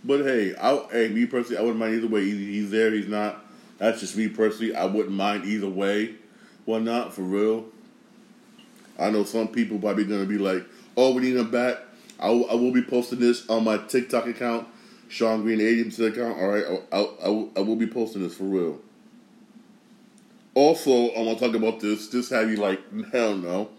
But 0.04 0.22
hey, 0.22 0.56
I, 0.56 0.86
hey, 0.92 1.08
me 1.10 1.26
personally, 1.26 1.58
I 1.58 1.62
wouldn't 1.62 1.80
mind 1.80 1.96
either 1.96 2.08
way. 2.08 2.24
He's 2.26 2.72
there, 2.72 2.92
he's 2.92 3.08
not. 3.08 3.44
That's 3.78 4.00
just 4.00 4.16
me 4.16 4.28
personally. 4.28 4.76
I 4.76 4.86
wouldn't 4.86 5.16
mind 5.16 5.46
either 5.46 5.70
way. 5.70 6.16
Well, 6.66 6.80
not 6.80 7.14
for 7.14 7.22
real. 7.22 7.66
I 9.00 9.10
know 9.10 9.24
some 9.24 9.48
people 9.48 9.80
probably 9.80 10.06
gonna 10.06 10.26
be 10.26 10.38
like, 10.38 10.66
"Oh, 10.96 11.14
we 11.14 11.22
need 11.22 11.36
him 11.36 11.52
back." 11.52 11.78
I, 12.20 12.30
I 12.30 12.56
will 12.56 12.72
be 12.72 12.82
posting 12.82 13.20
this 13.20 13.48
on 13.50 13.64
my 13.64 13.78
TikTok 13.78 14.28
account, 14.28 14.68
Shawn 15.08 15.44
Green 15.44 15.62
80 15.62 16.08
account. 16.08 16.40
All 16.40 16.48
right, 16.48 16.66
I, 16.92 16.98
I, 16.98 17.48
I 17.58 17.60
will 17.60 17.76
be 17.76 17.88
posting 17.88 18.24
this 18.24 18.36
for 18.36 18.46
real. 18.46 18.80
Also, 20.56 21.10
I 21.12 21.22
want 21.22 21.38
to 21.38 21.46
talk 21.46 21.56
about 21.56 21.80
this. 21.80 22.08
This 22.08 22.32
have 22.32 22.50
you 22.50 22.58
like, 22.58 22.80
hell 23.12 23.36
no. 23.36 23.70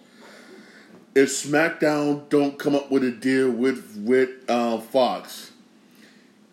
If 1.18 1.30
SmackDown 1.30 2.28
don't 2.28 2.60
come 2.60 2.76
up 2.76 2.92
with 2.92 3.02
a 3.02 3.10
deal 3.10 3.50
with 3.50 4.00
with 4.06 4.48
uh, 4.48 4.78
Fox, 4.78 5.50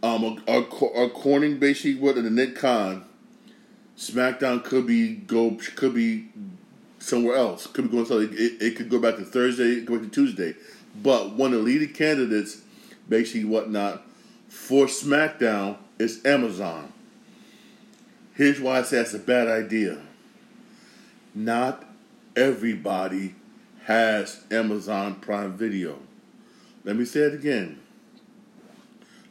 um, 0.01 0.41
according 0.47 1.60
basically 1.60 2.01
what 2.01 2.17
in 2.17 2.23
the 2.23 2.32
Nick 2.32 2.56
Khan, 2.56 3.06
SmackDown 3.95 4.63
could 4.63 4.88
be 4.88 5.17
go 5.17 5.56
could 5.75 5.93
be 5.93 6.30
somewhere 6.97 7.36
else. 7.36 7.67
Could 7.67 7.84
be 7.84 7.91
going 7.91 8.08
somewhere. 8.08 8.28
It, 8.32 8.60
it 8.60 8.75
could 8.75 8.89
go 8.89 8.97
back 8.97 9.17
to 9.17 9.23
Thursday, 9.23 9.82
go 9.82 9.99
back 9.99 10.06
to 10.06 10.10
Tuesday. 10.10 10.56
But 10.95 11.34
one 11.34 11.54
of 11.54 11.60
the 11.60 11.63
leading 11.63 11.93
candidates, 11.93 12.63
basically 13.08 13.45
whatnot, 13.45 14.01
for 14.49 14.88
SmackDown 14.88 15.78
is 15.99 16.25
Amazon. 16.25 16.91
Here's 18.34 18.60
why 18.60 18.80
I 18.80 18.82
say 18.82 18.97
that's 18.97 19.13
a 19.13 19.19
bad 19.19 19.47
idea. 19.47 19.99
Not 21.36 21.86
everybody 22.36 23.36
has 23.86 24.43
Amazon 24.50 25.15
Prime 25.15 25.56
Video. 25.56 26.00
Let 26.84 26.95
me 26.95 27.06
say 27.06 27.21
it 27.21 27.36
again. 27.36 27.80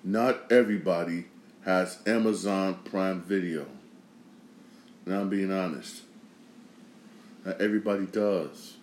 Not 0.05 0.51
everybody 0.51 1.27
has 1.64 1.99
Amazon 2.07 2.79
Prime 2.85 3.21
Video. 3.21 3.67
Now 5.07 5.23
I'm 5.23 5.29
being 5.29 5.53
honest. 5.53 6.03
Not 7.45 7.61
everybody 7.61 8.07
does 8.07 8.77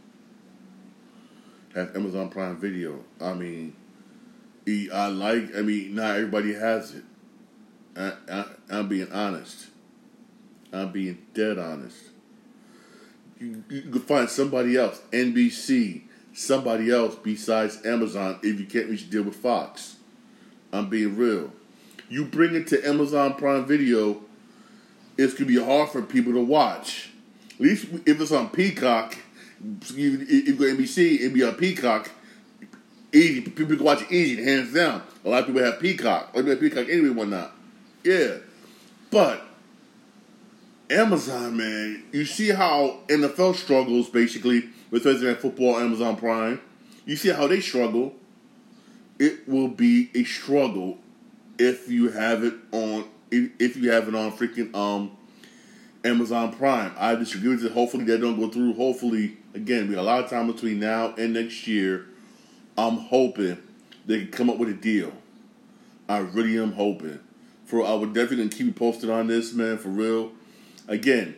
have 1.74 1.96
Amazon 1.96 2.30
Prime 2.30 2.58
Video. 2.58 3.00
I 3.22 3.34
mean, 3.34 3.74
I 4.68 5.08
like. 5.08 5.56
I 5.56 5.62
mean, 5.62 5.96
not 5.96 6.18
everybody 6.18 6.54
has 6.54 6.96
it. 6.96 7.04
I, 7.96 8.14
I, 8.30 8.46
I'm 8.70 8.90
being 8.90 9.12
honest. 9.12 9.68
I'm 10.74 10.92
being 10.92 11.20
dead 11.34 11.58
honest. 11.58 12.11
You, 13.42 13.64
you 13.70 13.82
can 13.82 14.02
find 14.02 14.30
somebody 14.30 14.78
else, 14.78 15.02
NBC, 15.12 16.04
somebody 16.34 16.92
else 16.92 17.16
besides 17.16 17.84
Amazon 17.86 18.40
if 18.44 18.60
you 18.60 18.66
can't 18.66 18.90
reach 18.90 19.02
a 19.04 19.06
deal 19.06 19.24
with 19.24 19.36
Fox. 19.36 19.98
I'm 20.72 20.90
being 20.90 21.18
real. 21.18 21.52
You 22.08 22.26
bring 22.26 22.56
it 22.56 22.68
to 22.68 22.88
Amazon 22.88 23.34
Prime 23.34 23.66
Video, 23.66 24.22
it's 25.18 25.34
gonna 25.34 25.46
be 25.48 25.62
hard 25.62 25.90
for 25.90 26.02
people 26.02 26.34
to 26.34 26.42
watch. 26.42 27.10
At 27.56 27.62
least 27.62 27.88
if 28.06 28.22
it's 28.22 28.32
on 28.32 28.50
Peacock 28.50 29.18
if 29.82 29.98
you 29.98 30.56
go 30.56 30.66
NBC, 30.66 31.20
it'd 31.20 31.34
be 31.34 31.44
on 31.44 31.56
Peacock. 31.56 32.10
Easy, 33.14 33.42
people 33.42 33.76
can 33.76 33.84
watch 33.84 34.02
it 34.04 34.12
easy, 34.12 34.42
hands 34.44 34.74
down. 34.74 35.04
A 35.26 35.30
lot 35.30 35.42
of 35.42 35.48
people 35.48 35.64
have 35.64 35.80
Peacock. 35.80 36.34
A 36.34 36.38
lot 36.38 36.48
of 36.48 36.60
people 36.60 36.78
have 36.78 36.88
Peacock 36.88 36.90
anyway, 36.90 37.10
whatnot. 37.10 37.52
Yeah, 38.04 38.38
but 39.10 39.44
Amazon, 40.92 41.56
man, 41.56 42.04
you 42.12 42.26
see 42.26 42.50
how 42.50 43.00
NFL 43.08 43.56
struggles 43.56 44.10
basically 44.10 44.70
with 44.90 45.04
Thursday 45.04 45.28
Night 45.28 45.40
Football, 45.40 45.78
Amazon 45.78 46.18
Prime. 46.18 46.60
You 47.06 47.16
see 47.16 47.30
how 47.30 47.48
they 47.48 47.62
struggle. 47.62 48.14
It 49.18 49.48
will 49.48 49.70
be 49.70 50.10
a 50.14 50.26
struggle 50.26 50.98
if 51.58 51.90
you 51.90 52.10
have 52.10 52.44
it 52.44 52.56
on 52.72 53.06
if 53.32 53.78
you 53.78 53.92
have 53.92 54.10
it 54.10 54.16
on 54.16 54.34
freaking 54.34 54.76
um 54.76 55.12
Amazon 56.04 56.54
Prime. 56.54 56.92
I 56.98 57.16
disagree 57.16 57.50
with 57.50 57.64
it. 57.64 57.72
Hopefully 57.72 58.04
that 58.06 58.20
don't 58.20 58.38
go 58.38 58.50
through. 58.50 58.74
Hopefully, 58.74 59.38
again, 59.54 59.88
we 59.88 59.96
got 59.96 60.02
a 60.02 60.04
lot 60.04 60.24
of 60.26 60.30
time 60.30 60.52
between 60.52 60.82
now 60.82 61.14
and 61.18 61.34
next 61.34 61.68
year. 61.68 62.08
I'm 62.78 62.98
hoping 62.98 63.58
they 64.06 64.20
can 64.20 64.32
come 64.32 64.50
up 64.50 64.58
with 64.58 64.70
a 64.70 64.74
deal. 64.74 65.14
I 66.10 66.18
really 66.18 66.58
am 66.58 66.74
hoping. 66.74 67.20
For 67.64 67.86
I 67.86 67.94
would 67.94 68.14
definitely 68.14 68.50
keep 68.50 68.66
you 68.66 68.74
posted 68.74 69.10
on 69.10 69.28
this, 69.28 69.54
man, 69.54 69.78
for 69.78 69.88
real. 69.88 70.34
Again, 70.92 71.36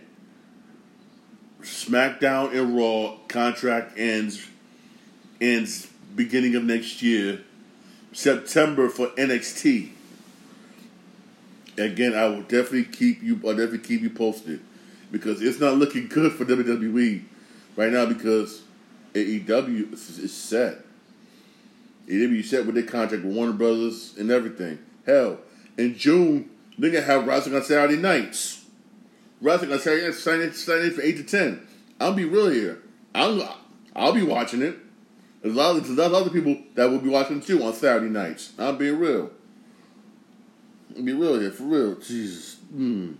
SmackDown 1.62 2.54
and 2.54 2.76
Raw 2.76 3.18
contract 3.28 3.98
ends 3.98 4.48
ends 5.40 5.88
beginning 6.16 6.56
of 6.56 6.64
next 6.64 7.02
year. 7.02 7.42
September 8.12 8.90
for 8.90 9.08
NXT 9.10 9.92
again, 11.78 12.16
I 12.16 12.28
will 12.28 12.42
definitely 12.42 12.86
keep 12.86 13.22
you. 13.22 13.40
I'll 13.46 13.52
definitely 13.52 13.80
keep 13.80 14.02
you 14.02 14.10
posted 14.10 14.60
because 15.12 15.42
it's 15.42 15.60
not 15.60 15.76
looking 15.76 16.08
good 16.08 16.32
for 16.32 16.46
WWE 16.46 17.24
right 17.76 17.92
now 17.92 18.06
because 18.06 18.64
AEW 19.14 19.94
is 19.94 20.34
set. 20.34 20.80
AEW 22.08 22.44
set 22.44 22.66
with 22.66 22.76
their 22.76 22.84
contract 22.84 23.24
with 23.24 23.36
Warner 23.36 23.54
Brothers 23.54 24.16
and 24.18 24.32
everything. 24.32 24.80
Hell, 25.06 25.40
in 25.78 25.96
June 25.96 26.50
they're 26.78 26.90
gonna 26.90 27.06
have 27.06 27.28
wrestling 27.28 27.56
on 27.56 27.64
Saturday 27.64 27.98
nights. 27.98 28.63
Wrestling 29.44 29.74
on 29.74 29.80
Saturday 29.80 30.12
Saturday, 30.14 30.90
for 30.90 31.02
eight 31.02 31.18
to 31.18 31.24
ten. 31.24 31.68
I'll 32.00 32.14
be 32.14 32.24
real 32.24 32.50
here. 32.50 32.82
I'll 33.14 33.60
I'll 33.94 34.14
be 34.14 34.24
watching 34.24 34.62
it. 34.62 34.78
There's 35.42 35.54
a 35.54 35.58
lot 35.58 35.76
of 35.76 35.96
there's 35.98 36.30
people 36.30 36.58
that 36.76 36.90
will 36.90 37.00
be 37.00 37.10
watching 37.10 37.42
too 37.42 37.62
on 37.62 37.74
Saturday 37.74 38.10
nights. 38.10 38.54
I'm 38.58 38.78
being 38.78 38.98
real. 38.98 39.32
I'll 40.96 41.04
be 41.04 41.12
real 41.12 41.40
here, 41.40 41.52
for 41.52 41.64
real. 41.64 41.96
Jesus. 41.96 42.56
Mm. 42.74 43.16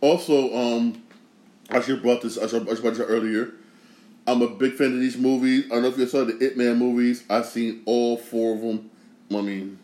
Also, 0.00 0.54
um, 0.56 1.02
I 1.68 1.80
should 1.80 1.96
have 1.96 2.02
brought 2.02 2.22
this. 2.22 2.38
I 2.38 2.46
should, 2.46 2.68
I 2.68 2.74
should 2.74 2.82
brought 2.82 2.94
this 2.94 3.00
earlier. 3.00 3.54
I'm 4.28 4.40
a 4.42 4.48
big 4.48 4.74
fan 4.74 4.92
of 4.92 5.00
these 5.00 5.16
movies. 5.16 5.64
I 5.66 5.70
don't 5.70 5.82
know 5.82 5.88
if 5.88 5.98
you 5.98 6.06
saw 6.06 6.24
the 6.24 6.38
Ip 6.44 6.56
Man 6.56 6.78
movies. 6.78 7.24
I've 7.28 7.46
seen 7.46 7.82
all 7.86 8.16
four 8.16 8.54
of 8.54 8.60
them. 8.60 8.90
I 9.32 9.40
mean, 9.40 9.78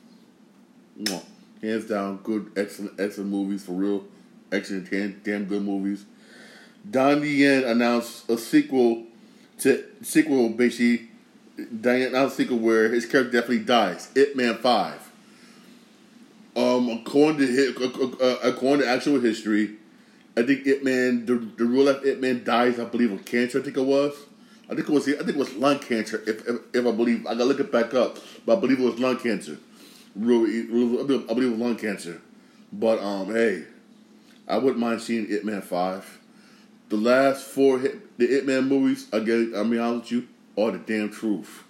hands 1.61 1.87
down, 1.87 2.19
good, 2.19 2.53
excellent, 2.57 3.01
excellent 3.01 3.31
movies 3.31 3.65
for 3.65 3.73
real. 3.73 4.05
Excellent, 4.53 4.91
damn, 4.91 5.21
damn 5.25 5.45
good 5.47 5.63
movies. 5.63 6.05
Donnie 6.89 7.29
Yen 7.29 7.65
announced 7.65 8.29
a 8.29 8.37
sequel 8.37 9.05
to 9.59 9.85
sequel 10.03 10.51
basically. 10.51 11.09
Donnie 11.81 12.05
announced 12.05 12.39
a 12.39 12.43
sequel 12.43 12.59
where 12.59 12.91
his 12.91 13.07
character 13.07 13.33
definitely 13.33 13.65
dies. 13.65 14.11
Ip 14.15 14.37
Man 14.37 14.57
Five. 14.57 15.11
Um, 16.55 16.91
according 16.91 17.39
to 17.39 18.19
uh, 18.21 18.37
according 18.43 18.85
to 18.85 18.91
actual 18.91 19.21
history, 19.21 19.77
I 20.37 20.43
think 20.43 20.67
Ip 20.67 20.83
Man 20.83 21.25
the 21.25 21.35
the 21.35 21.65
real 21.65 21.85
life 21.85 22.05
Ip 22.05 22.21
Man 22.21 22.45
dies. 22.45 22.79
I 22.79 22.85
believe 22.85 23.13
of 23.13 23.25
cancer. 23.25 23.61
I 23.61 23.63
think 23.63 23.77
it 23.77 23.83
was. 23.83 24.15
I 24.69 24.75
think 24.75 24.89
it 24.89 24.93
was. 24.93 25.09
I 25.09 25.17
think 25.17 25.31
it 25.31 25.37
was 25.37 25.55
lung 25.55 25.79
cancer. 25.79 26.23
If 26.27 26.47
if, 26.47 26.61
if 26.75 26.87
I 26.87 26.91
believe, 26.91 27.27
I 27.27 27.33
gotta 27.33 27.45
look 27.45 27.61
it 27.61 27.73
back 27.73 27.95
up. 27.95 28.19
But 28.45 28.59
I 28.59 28.61
believe 28.61 28.81
it 28.81 28.85
was 28.85 28.99
lung 28.99 29.19
cancer. 29.19 29.57
Really, 30.15 30.61
I 30.61 31.05
believe 31.05 31.29
it 31.29 31.51
was 31.53 31.59
lung 31.59 31.77
cancer. 31.77 32.21
But 32.71 32.99
um, 32.99 33.33
hey, 33.33 33.65
I 34.49 34.59
wouldn't 34.59 34.79
mind 34.79 35.01
seeing 35.01 35.31
Ip 35.31 35.45
Man 35.45 35.63
Five. 35.63 36.19
The 36.89 36.97
last 36.97 37.45
four 37.45 37.79
hit, 37.79 38.19
the 38.19 38.39
Ip 38.39 38.45
Man 38.45 38.69
movies, 38.69 39.07
get. 39.07 39.55
I 39.57 39.63
mean, 39.63 39.81
honest 39.81 40.13
with 40.13 40.13
you, 40.13 40.29
are 40.59 40.73
the 40.73 40.79
damn 40.79 41.11
truth. 41.11 41.65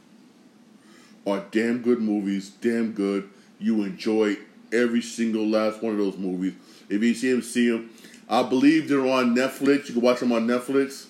Are 1.27 1.45
damn 1.51 1.83
good 1.83 2.01
movies. 2.01 2.51
Damn 2.51 2.93
good. 2.93 3.31
You 3.61 3.85
enjoy 3.85 4.37
every 4.73 5.03
single 5.03 5.47
last 5.47 5.83
one 5.83 5.93
of 5.93 5.99
those 5.99 6.17
movies. 6.19 6.55
If 6.89 7.03
you 7.03 7.15
see 7.15 7.31
them, 7.31 7.43
see 7.43 7.71
them. 7.71 7.91
I 8.29 8.43
believe 8.43 8.89
they're 8.89 9.07
on 9.07 9.37
Netflix. 9.37 9.89
You 9.89 9.95
can 9.95 10.03
watch 10.03 10.21
them 10.21 10.33
on 10.33 10.47
Netflix. 10.47 11.07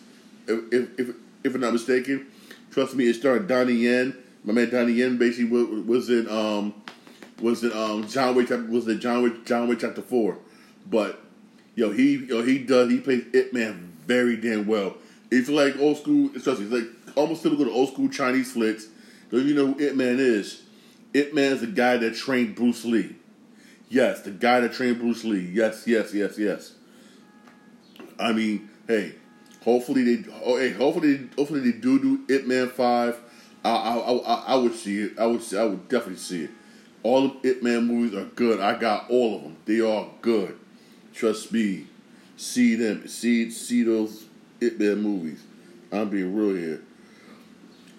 If 0.47 0.73
if 0.73 1.01
if, 1.01 1.17
if 1.45 1.55
I'm 1.55 1.61
not 1.61 1.73
mistaken, 1.73 2.27
trust 2.71 2.95
me, 2.95 3.07
it 3.07 3.15
starred 3.15 3.47
Donnie 3.47 3.75
Yen. 3.75 4.17
My 4.45 4.53
man 4.53 4.71
Donnie 4.71 4.93
Yen 4.93 5.17
basically 5.17 5.45
was, 5.51 5.87
was 5.87 6.11
in 6.11 6.29
um 6.29 6.75
was 7.41 7.63
in 7.65 7.73
um 7.73 8.07
John 8.09 8.35
Wick 8.35 8.51
was 8.51 8.89
in 8.89 9.01
John 9.01 9.23
Wick 9.23 9.47
John 9.47 9.69
Wick 9.69 9.79
chapter 9.79 10.03
four, 10.03 10.39
but 10.91 11.22
yo 11.75 11.91
he 11.91 12.17
yo 12.17 12.43
he 12.43 12.59
does 12.59 12.91
he 12.91 13.01
plays 13.01 13.25
Ip 13.33 13.53
Man 13.53 13.93
very 14.07 14.37
damn 14.37 14.67
well. 14.67 14.97
It's 15.31 15.49
like 15.49 15.79
old 15.79 15.97
school, 15.99 16.31
especially 16.37 16.65
it's 16.65 16.73
like 16.73 17.17
almost 17.17 17.43
typical 17.43 17.65
to 17.65 17.71
old 17.71 17.91
school 17.93 18.09
Chinese 18.09 18.53
flicks. 18.53 18.89
Don't 19.31 19.47
you 19.47 19.55
know 19.55 19.73
who 19.73 19.81
Ip 19.81 19.95
Man 19.97 20.19
is? 20.19 20.63
Ip 21.15 21.35
Man 21.35 21.53
is 21.53 21.61
the 21.61 21.67
guy 21.67 21.97
that 21.99 22.15
trained 22.15 22.55
Bruce 22.55 22.85
Lee. 22.85 23.17
Yes, 23.89 24.23
the 24.23 24.31
guy 24.31 24.61
that 24.61 24.73
trained 24.73 24.99
Bruce 24.99 25.25
Lee. 25.25 25.51
Yes, 25.53 25.87
yes, 25.87 26.15
yes, 26.15 26.39
yes. 26.39 26.73
I 28.19 28.33
mean, 28.33 28.71
hey, 28.87 29.15
hopefully 29.63 30.17
they, 30.17 30.31
oh, 30.45 30.57
hey, 30.57 30.71
hopefully, 30.71 31.29
hopefully 31.37 31.61
they 31.61 31.73
do 31.79 31.99
do 32.01 32.35
Ip 32.35 32.47
Man 32.47 32.69
Five. 32.69 33.19
I, 33.65 33.71
I, 33.71 34.13
I, 34.13 34.35
I 34.49 34.55
would 34.57 34.75
see 34.75 34.99
it. 35.01 35.19
I 35.19 35.27
would, 35.27 35.43
see, 35.43 35.59
I 35.59 35.65
would 35.65 35.89
definitely 35.89 36.17
see 36.17 36.45
it. 36.45 36.51
All 37.03 37.27
of 37.27 37.45
Ip 37.45 37.63
Man 37.63 37.87
movies 37.87 38.15
are 38.15 38.25
good. 38.25 38.61
I 38.61 38.79
got 38.79 39.11
all 39.11 39.37
of 39.37 39.43
them. 39.43 39.57
They 39.67 39.81
are 39.81 40.09
good. 40.21 40.59
Trust 41.15 41.53
me. 41.53 41.87
See 42.37 42.75
them. 42.75 43.07
See, 43.09 43.51
see 43.51 43.83
those 43.83 44.25
Ip 44.61 44.79
Man 44.79 45.03
movies. 45.03 45.43
I'm 45.91 46.09
being 46.09 46.35
real 46.35 46.57
here. 46.57 46.83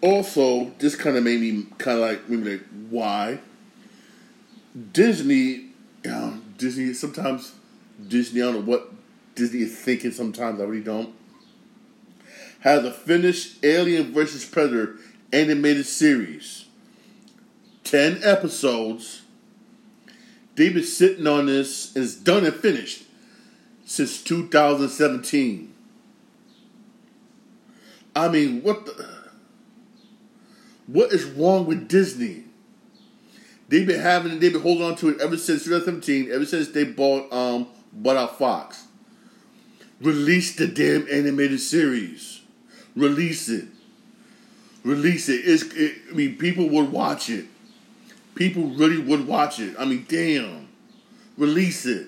Also, 0.02 0.71
this 0.80 0.95
kind 0.95 1.15
of 1.15 1.23
made 1.23 1.39
me 1.39 1.65
kind 1.78 1.99
of 1.99 2.04
like, 2.04 2.21
like, 2.28 2.63
why? 2.89 3.39
Disney 4.91 5.73
know, 6.06 6.41
Disney 6.58 6.93
sometimes 6.93 7.54
Disney 8.08 8.41
I 8.41 8.45
don't 8.45 8.56
know 8.56 8.62
what 8.62 8.91
Disney 9.36 9.62
is 9.62 9.78
thinking 9.78 10.12
sometimes 10.12 10.60
I 10.60 10.63
really 10.63 10.84
don't. 10.84 11.13
Has 12.62 12.84
a 12.84 12.91
finished 12.91 13.63
Alien 13.63 14.13
vs 14.13 14.45
Predator 14.45 14.97
animated 15.32 15.86
series. 15.86 16.65
Ten 17.84 18.19
episodes. 18.23 19.21
They've 20.56 20.73
been 20.73 20.84
sitting 20.84 21.26
on 21.26 21.47
this, 21.47 21.95
it's 21.95 22.15
done 22.15 22.45
and 22.45 22.54
finished 22.54 23.02
since 23.93 24.23
2017. 24.23 25.71
I 28.15 28.27
mean, 28.27 28.63
what 28.63 28.88
the 28.88 29.13
what 30.88 31.13
is 31.13 31.25
wrong 31.25 31.67
with 31.67 31.88
Disney? 31.88 32.45
They've 33.69 33.86
been 33.86 33.99
having 33.99 34.39
they've 34.39 34.51
been 34.51 34.63
holding 34.63 34.84
on 34.84 34.95
to 34.95 35.10
it 35.10 35.21
ever 35.21 35.38
since 35.38 35.65
2017, 35.65 36.32
ever 36.32 36.43
since 36.43 36.69
they 36.69 36.86
bought 36.86 37.32
um 37.32 37.67
bought 37.91 38.17
out 38.17 38.39
Fox. 38.39 38.88
Release 40.01 40.56
the 40.56 40.65
damn 40.67 41.08
animated 41.08 41.60
series. 41.60 42.41
Release 42.95 43.47
it. 43.47 43.65
Release 44.84 45.29
it. 45.29 45.41
It's, 45.45 45.63
it. 45.75 45.97
I 46.10 46.13
mean, 46.13 46.38
people 46.38 46.67
would 46.69 46.91
watch 46.91 47.29
it. 47.29 47.45
People 48.34 48.63
really 48.69 48.97
would 48.97 49.27
watch 49.27 49.60
it. 49.60 49.75
I 49.77 49.86
mean, 49.86 50.06
damn. 50.10 50.67
Release 51.38 51.86
it. 51.86 52.08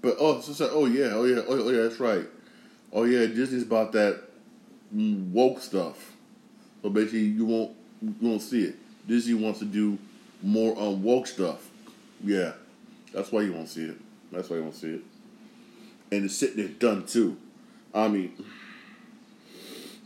But 0.00 0.16
oh, 0.18 0.40
so, 0.40 0.52
so, 0.52 0.70
oh 0.72 0.86
yeah, 0.86 1.10
oh 1.12 1.24
yeah, 1.24 1.42
oh, 1.48 1.66
oh 1.66 1.70
yeah, 1.70 1.82
that's 1.82 2.00
right. 2.00 2.26
Oh 2.92 3.04
yeah, 3.04 3.26
Disney's 3.26 3.64
about 3.64 3.92
that 3.92 4.22
woke 4.92 5.60
stuff. 5.60 6.12
So 6.82 6.90
basically, 6.90 7.20
you 7.20 7.44
won't 7.44 7.74
you 8.00 8.14
won't 8.20 8.42
see 8.42 8.64
it. 8.64 8.76
Disney 9.06 9.34
wants 9.34 9.58
to 9.58 9.64
do 9.64 9.98
more 10.42 10.78
um, 10.78 11.02
woke 11.02 11.26
stuff. 11.26 11.68
Yeah, 12.22 12.52
that's 13.12 13.32
why 13.32 13.42
you 13.42 13.52
won't 13.52 13.68
see 13.68 13.84
it. 13.84 13.96
That's 14.30 14.48
why 14.48 14.56
you 14.56 14.62
won't 14.62 14.76
see 14.76 14.94
it. 14.94 15.02
And 16.10 16.24
it's 16.24 16.36
sitting 16.36 16.56
there 16.56 16.68
done 16.68 17.06
too. 17.06 17.36
I 17.94 18.08
mean, 18.08 18.32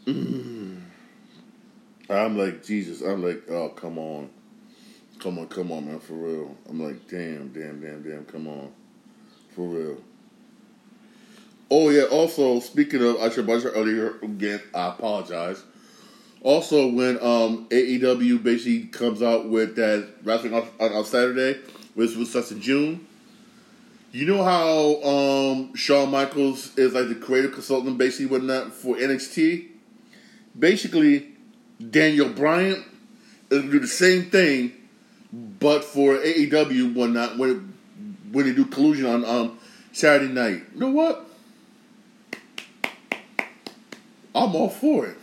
I'm 2.11 2.39
like 2.39 2.65
Jesus. 2.65 3.03
I'm 3.03 3.23
like, 3.23 3.49
oh 3.51 3.69
come 3.71 3.99
on, 3.99 4.31
come 5.21 5.39
on, 5.39 5.49
come 5.49 5.71
on, 5.73 5.87
man, 5.87 6.01
for 6.01 6.15
real. 6.15 6.57
I'm 6.69 6.83
like, 6.83 7.07
damn, 7.09 7.49
damn, 7.49 7.81
damn, 7.81 8.03
damn, 8.03 8.25
come 8.25 8.49
on, 8.49 8.73
for 9.55 9.67
real. 9.69 9.99
Oh 11.71 11.89
yeah. 11.89 12.03
Also, 12.05 12.61
speaking 12.61 13.03
of, 13.03 13.17
I 13.21 13.31
should 13.31 13.47
mention 13.47 13.71
earlier 13.71 14.17
again. 14.23 14.61
I 14.75 14.89
apologize. 14.89 15.63
Also, 16.43 16.89
when 16.89 17.17
um, 17.23 17.67
AEW 17.71 18.43
basically 18.43 18.87
comes 18.87 19.23
out 19.23 19.49
with 19.49 19.77
that 19.77 20.09
wrestling 20.25 20.55
on, 20.55 20.69
on, 20.81 21.05
Saturday, 21.05 21.61
which 21.95 22.17
was 22.17 22.33
such 22.33 22.51
in 22.51 22.61
June, 22.61 23.07
you 24.11 24.27
know 24.27 24.43
how 24.43 25.03
um, 25.03 25.75
Shawn 25.75 26.11
Michaels 26.11 26.77
is 26.77 26.93
like 26.93 27.09
the 27.09 27.15
creative 27.15 27.53
consultant 27.53 27.97
basically 27.97 28.27
whatnot 28.27 28.73
for 28.73 28.97
NXT? 28.97 29.69
Basically, 30.59 31.29
Daniel 31.91 32.29
Bryan 32.29 32.85
is 33.51 33.63
to 33.63 33.71
do 33.71 33.79
the 33.79 33.87
same 33.87 34.25
thing, 34.25 34.73
but 35.33 35.85
for 35.85 36.19
AEW 36.19 36.95
whatnot 36.95 37.39
when 37.39 37.72
when 38.33 38.47
they 38.47 38.53
do 38.53 38.65
Collision 38.65 39.07
on 39.07 39.25
um, 39.25 39.59
Saturday 39.93 40.33
night. 40.33 40.63
You 40.75 40.81
know 40.81 40.91
what? 40.91 41.29
I'm 44.35 44.57
all 44.57 44.71
for 44.71 45.07
it. 45.07 45.17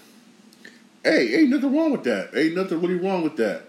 Hey, 1.04 1.36
ain't 1.36 1.50
nothing 1.50 1.76
wrong 1.76 1.92
with 1.92 2.04
that. 2.04 2.36
Ain't 2.36 2.56
nothing 2.56 2.80
really 2.80 2.96
wrong 2.96 3.24
with 3.24 3.38
that. 3.38 3.64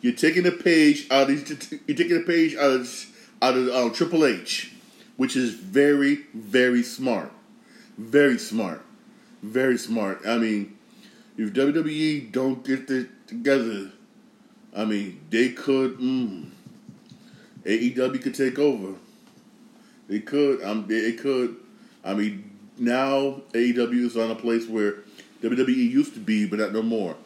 You're 0.00 0.14
taking 0.14 0.46
a 0.46 0.50
page 0.50 1.06
out 1.10 1.28
of 1.28 1.48
you're 1.86 1.96
taking 1.96 2.16
a 2.16 2.20
page 2.20 2.54
out 2.56 2.70
of 2.70 3.06
out 3.42 3.56
of 3.56 3.68
um, 3.68 3.92
Triple 3.92 4.24
H, 4.24 4.72
which 5.16 5.36
is 5.36 5.54
very 5.54 6.26
very 6.32 6.82
smart, 6.82 7.32
very 7.98 8.38
smart, 8.38 8.82
very 9.42 9.76
smart. 9.76 10.20
I 10.26 10.38
mean, 10.38 10.78
if 11.36 11.52
WWE 11.52 12.30
don't 12.32 12.64
get 12.64 12.88
it 12.90 13.08
together, 13.26 13.90
I 14.74 14.84
mean 14.84 15.20
they 15.30 15.50
could. 15.50 15.98
Mm, 15.98 16.50
AEW 17.68 18.22
could 18.22 18.34
take 18.34 18.58
over. 18.58 18.94
They 20.08 20.20
could. 20.20 20.62
Um, 20.64 20.86
it 20.88 21.18
could. 21.18 21.56
I 22.02 22.14
mean, 22.14 22.50
now 22.78 23.42
AEW 23.52 24.06
is 24.06 24.16
on 24.16 24.30
a 24.30 24.34
place 24.34 24.66
where 24.66 24.96
WWE 25.42 25.68
used 25.68 26.14
to 26.14 26.20
be, 26.20 26.46
but 26.46 26.58
not 26.58 26.72
no 26.72 26.82
more. 26.82 27.16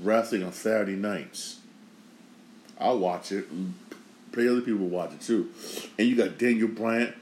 Wrestling 0.00 0.42
on 0.42 0.52
Saturday 0.54 0.96
nights. 0.96 1.60
I'll 2.78 2.98
watch 2.98 3.30
it. 3.30 3.46
Plenty 4.32 4.48
other 4.48 4.62
people 4.62 4.86
watch 4.86 5.12
it 5.12 5.20
too. 5.20 5.50
And 5.98 6.08
you 6.08 6.16
got 6.16 6.38
Daniel 6.38 6.68
Bryan. 6.68 7.12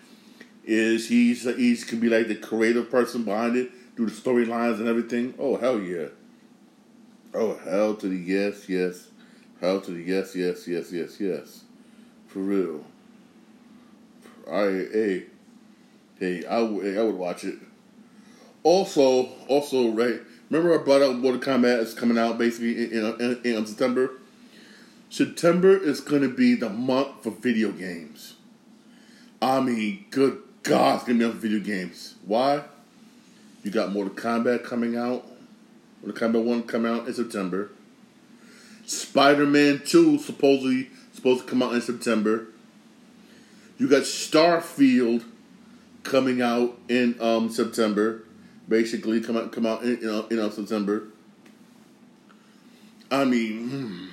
Is 0.64 1.08
he's 1.08 1.44
he's 1.44 1.82
can 1.82 1.98
be 1.98 2.08
like 2.08 2.28
the 2.28 2.34
creative 2.36 2.90
person 2.90 3.24
behind 3.24 3.56
it, 3.56 3.70
do 3.96 4.04
the 4.04 4.12
storylines 4.12 4.78
and 4.78 4.86
everything. 4.86 5.34
Oh 5.38 5.56
hell 5.56 5.80
yeah. 5.80 6.08
Oh 7.34 7.56
hell 7.56 7.94
to 7.96 8.06
the 8.06 8.16
yes, 8.16 8.68
yes. 8.68 9.08
Hell 9.60 9.80
to 9.80 9.90
the 9.90 10.02
yes, 10.02 10.36
yes, 10.36 10.68
yes, 10.68 10.92
yes, 10.92 11.18
yes. 11.18 11.64
For 12.28 12.38
real. 12.40 12.84
I 14.48 14.86
hey, 14.92 15.24
hey, 16.18 16.46
I, 16.46 16.58
I 16.58 17.02
would 17.02 17.16
watch 17.16 17.44
it. 17.44 17.58
Also, 18.62 19.28
also, 19.48 19.90
right 19.90 20.20
Remember 20.50 20.78
I 20.78 20.82
brought 20.82 21.02
up 21.02 21.16
Mortal 21.16 21.40
Kombat 21.40 21.80
is 21.80 21.92
coming 21.92 22.16
out 22.16 22.38
basically 22.38 22.84
in, 22.84 23.04
in, 23.04 23.20
in, 23.20 23.40
in 23.44 23.56
um, 23.56 23.66
September. 23.66 24.12
September 25.10 25.76
is 25.76 26.00
going 26.00 26.22
to 26.22 26.28
be 26.28 26.54
the 26.54 26.70
month 26.70 27.22
for 27.22 27.30
video 27.30 27.70
games. 27.70 28.34
I 29.40 29.60
mean, 29.60 30.06
good 30.10 30.38
God, 30.62 30.96
it's 30.96 31.04
going 31.04 31.18
to 31.18 31.26
be 31.26 31.30
on 31.30 31.38
video 31.38 31.60
games. 31.60 32.14
Why? 32.24 32.62
You 33.62 33.70
got 33.70 33.92
Mortal 33.92 34.14
Kombat 34.14 34.64
coming 34.64 34.96
out. 34.96 35.26
Mortal 36.02 36.28
Kombat 36.28 36.44
1 36.44 36.62
coming 36.64 36.92
out 36.92 37.06
in 37.06 37.14
September. 37.14 37.70
Spider-Man 38.86 39.82
2 39.84 40.18
supposedly 40.18 40.88
supposed 41.18 41.44
to 41.44 41.50
come 41.50 41.62
out 41.62 41.74
in 41.74 41.82
September. 41.82 42.46
You 43.76 43.88
got 43.88 44.02
Starfield 44.02 45.24
coming 46.04 46.40
out 46.40 46.78
in 46.88 47.20
um, 47.20 47.50
September. 47.50 48.22
Basically, 48.68 49.20
come 49.20 49.36
out 49.36 49.52
come 49.52 49.66
out 49.66 49.82
in 49.82 49.98
you 50.00 50.06
know, 50.06 50.26
in 50.26 50.38
uh, 50.38 50.50
September. 50.50 51.08
I 53.10 53.24
mean, 53.24 53.68
hmm. 53.68 54.06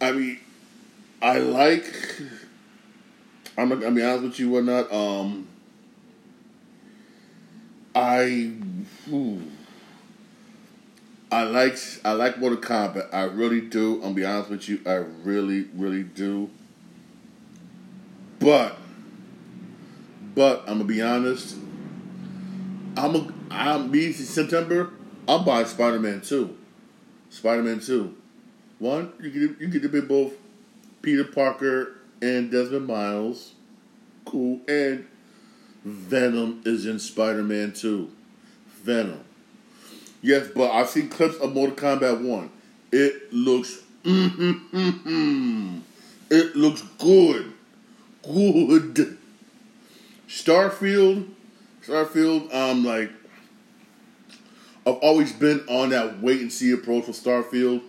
I 0.00 0.12
mean, 0.12 0.40
I 1.22 1.38
like. 1.38 1.92
I'm. 3.56 3.72
I 3.72 3.90
mean, 3.90 4.04
honest 4.04 4.22
with 4.22 4.38
you 4.40 4.56
or 4.56 4.62
not. 4.62 4.92
Um, 4.92 5.48
I. 7.94 8.52
Ooh, 9.10 9.42
I 11.34 11.42
like. 11.42 11.76
I 12.04 12.12
like 12.12 12.38
Mortal 12.38 12.58
Kombat. 12.58 13.12
I 13.12 13.24
really 13.24 13.60
do. 13.60 14.00
I'll 14.04 14.14
be 14.14 14.24
honest 14.24 14.50
with 14.50 14.68
you. 14.68 14.80
I 14.86 14.94
really, 15.24 15.66
really 15.74 16.04
do. 16.04 16.48
But, 18.38 18.76
but 20.36 20.60
I'm 20.60 20.74
gonna 20.78 20.84
be 20.84 21.02
honest. 21.02 21.56
I'm 22.96 23.16
a. 23.16 23.32
I'm 23.50 23.90
me 23.90 24.12
September. 24.12 24.92
I'm 25.26 25.44
buying 25.44 25.66
Spider 25.66 25.98
Man 25.98 26.20
two. 26.20 26.56
Spider 27.30 27.64
Man 27.64 27.80
two. 27.80 28.14
One, 28.78 29.12
you 29.20 29.30
get 29.30 29.60
you 29.60 29.66
get 29.66 29.82
to 29.82 29.88
be 29.88 30.02
both 30.02 30.34
Peter 31.02 31.24
Parker 31.24 31.96
and 32.22 32.48
Desmond 32.48 32.86
Miles. 32.86 33.54
Cool. 34.24 34.60
And 34.68 35.08
Venom 35.84 36.62
is 36.64 36.86
in 36.86 37.00
Spider 37.00 37.42
Man 37.42 37.72
2. 37.72 38.08
Venom. 38.84 39.24
Yes, 40.24 40.48
but 40.48 40.70
I've 40.70 40.88
seen 40.88 41.10
clips 41.10 41.36
of 41.36 41.52
Mortal 41.52 41.76
Kombat 41.76 42.22
1. 42.22 42.50
It 42.92 43.30
looks 43.30 43.82
it 46.30 46.56
looks 46.56 46.80
good. 46.98 47.52
Good. 48.22 49.18
Starfield, 50.26 51.28
Starfield, 51.86 52.54
um 52.54 52.86
like 52.86 53.10
I've 54.86 54.94
always 54.94 55.30
been 55.30 55.60
on 55.68 55.90
that 55.90 56.22
wait 56.22 56.40
and 56.40 56.50
see 56.50 56.72
approach 56.72 57.04
for 57.04 57.12
Starfield 57.12 57.82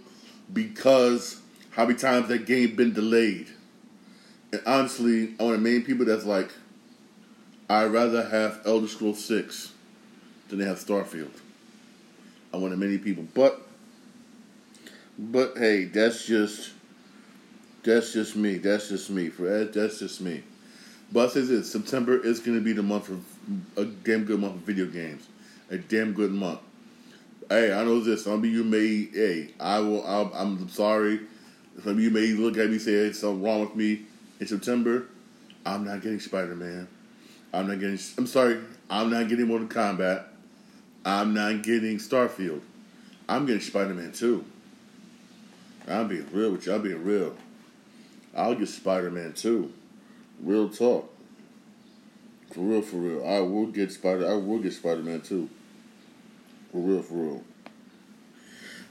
because 0.51 1.39
how 1.69 1.85
many 1.85 1.97
times 1.97 2.27
that 2.27 2.45
game 2.45 2.75
been 2.75 2.91
delayed. 2.91 3.47
And 4.51 4.61
honestly, 4.65 5.35
I 5.39 5.43
want 5.43 5.55
to 5.55 5.61
main 5.61 5.85
people 5.85 6.03
that's 6.03 6.25
like, 6.25 6.51
I'd 7.69 7.85
rather 7.85 8.27
have 8.27 8.59
Elder 8.65 8.89
Scrolls 8.89 9.23
6 9.23 9.71
than 10.49 10.59
they 10.59 10.65
have 10.65 10.79
Starfield. 10.79 11.31
I 12.55 12.57
want 12.57 12.73
to 12.73 12.77
many 12.77 12.97
people. 12.97 13.25
But, 13.33 13.61
but 15.17 15.57
hey, 15.57 15.85
that's 15.85 16.25
just, 16.25 16.71
that's 17.83 18.13
just 18.13 18.35
me. 18.35 18.57
That's 18.57 18.89
just 18.89 19.09
me. 19.09 19.29
For 19.29 19.65
that's 19.65 19.99
just 19.99 20.21
me. 20.21 20.43
But 21.11 21.29
I 21.29 21.33
say 21.33 21.41
this, 21.41 21.71
September 21.71 22.17
is 22.17 22.39
going 22.39 22.57
to 22.57 22.63
be 22.63 22.73
the 22.73 22.83
month 22.83 23.09
of, 23.09 23.23
a 23.77 23.85
damn 23.85 24.23
good 24.23 24.39
month 24.39 24.55
of 24.55 24.61
video 24.61 24.85
games. 24.85 25.27
A 25.69 25.77
damn 25.77 26.13
good 26.13 26.31
month. 26.31 26.59
Hey, 27.49 27.71
I 27.71 27.83
know 27.83 27.99
this. 27.99 28.23
Some 28.23 28.39
of 28.39 28.45
you 28.45 28.63
may, 28.63 29.07
hey, 29.13 29.53
I 29.59 29.79
will, 29.79 30.05
i 30.05 30.41
am 30.41 30.67
sorry. 30.69 31.19
Some 31.83 31.93
of 31.93 31.99
you 31.99 32.09
may 32.09 32.27
look 32.27 32.57
at 32.57 32.69
me 32.69 32.79
say, 32.79 32.93
hey, 32.93 33.11
something 33.11 33.43
wrong 33.43 33.61
with 33.61 33.75
me 33.75 34.03
in 34.39 34.47
September, 34.47 35.05
I'm 35.65 35.85
not 35.85 36.01
getting 36.01 36.19
Spider 36.19 36.55
Man. 36.55 36.87
I'm 37.53 37.67
not 37.67 37.79
getting. 37.79 37.99
I'm 38.17 38.27
sorry. 38.27 38.59
I'm 38.89 39.09
not 39.09 39.29
getting 39.29 39.47
Mortal 39.47 39.67
Kombat. 39.67 40.25
I'm 41.05 41.33
not 41.33 41.63
getting 41.63 41.97
Starfield. 41.97 42.61
I'm 43.29 43.45
getting 43.45 43.61
Spider 43.61 43.93
Man 43.93 44.11
2. 44.11 44.43
I'm 45.87 46.07
being 46.07 46.27
real 46.31 46.51
with 46.51 46.65
you. 46.65 46.73
I'm 46.73 46.81
being 46.81 47.03
real. 47.03 47.35
I'll 48.35 48.55
get 48.55 48.67
Spider 48.67 49.11
Man 49.11 49.33
2. 49.33 49.71
Real 50.41 50.69
talk. 50.69 51.13
For 52.51 52.61
real, 52.61 52.81
for 52.81 52.97
real. 52.97 53.25
I 53.25 53.39
will 53.39 53.67
get 53.67 53.91
Spider. 53.91 54.27
I 54.29 54.33
will 54.33 54.59
get 54.59 54.73
Spider 54.73 55.03
Man 55.03 55.21
2. 55.21 55.49
For 56.71 56.77
real, 56.79 57.01
for 57.01 57.13
real. 57.13 57.43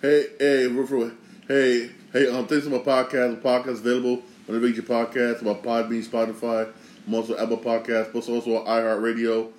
Hey, 0.00 0.26
hey, 0.38 0.66
real, 0.68 0.86
for 0.86 0.96
real. 0.96 1.12
Hey, 1.48 1.90
hey. 2.12 2.28
Um, 2.28 2.46
thanks 2.46 2.64
for 2.64 2.70
my 2.70 2.78
podcast. 2.78 3.42
The 3.42 3.48
podcast 3.48 3.78
available 3.80 4.22
you 4.48 4.72
get 4.72 4.76
your 4.76 4.84
podcast 4.84 5.40
about 5.42 5.62
Podbean, 5.62 6.04
Spotify, 6.04 6.70
I'm 7.06 7.14
also 7.14 7.36
Apple 7.36 7.58
Podcasts, 7.58 8.12
but 8.12 8.28
also 8.28 8.58
on 8.58 8.66
iHeartRadio. 8.66 9.50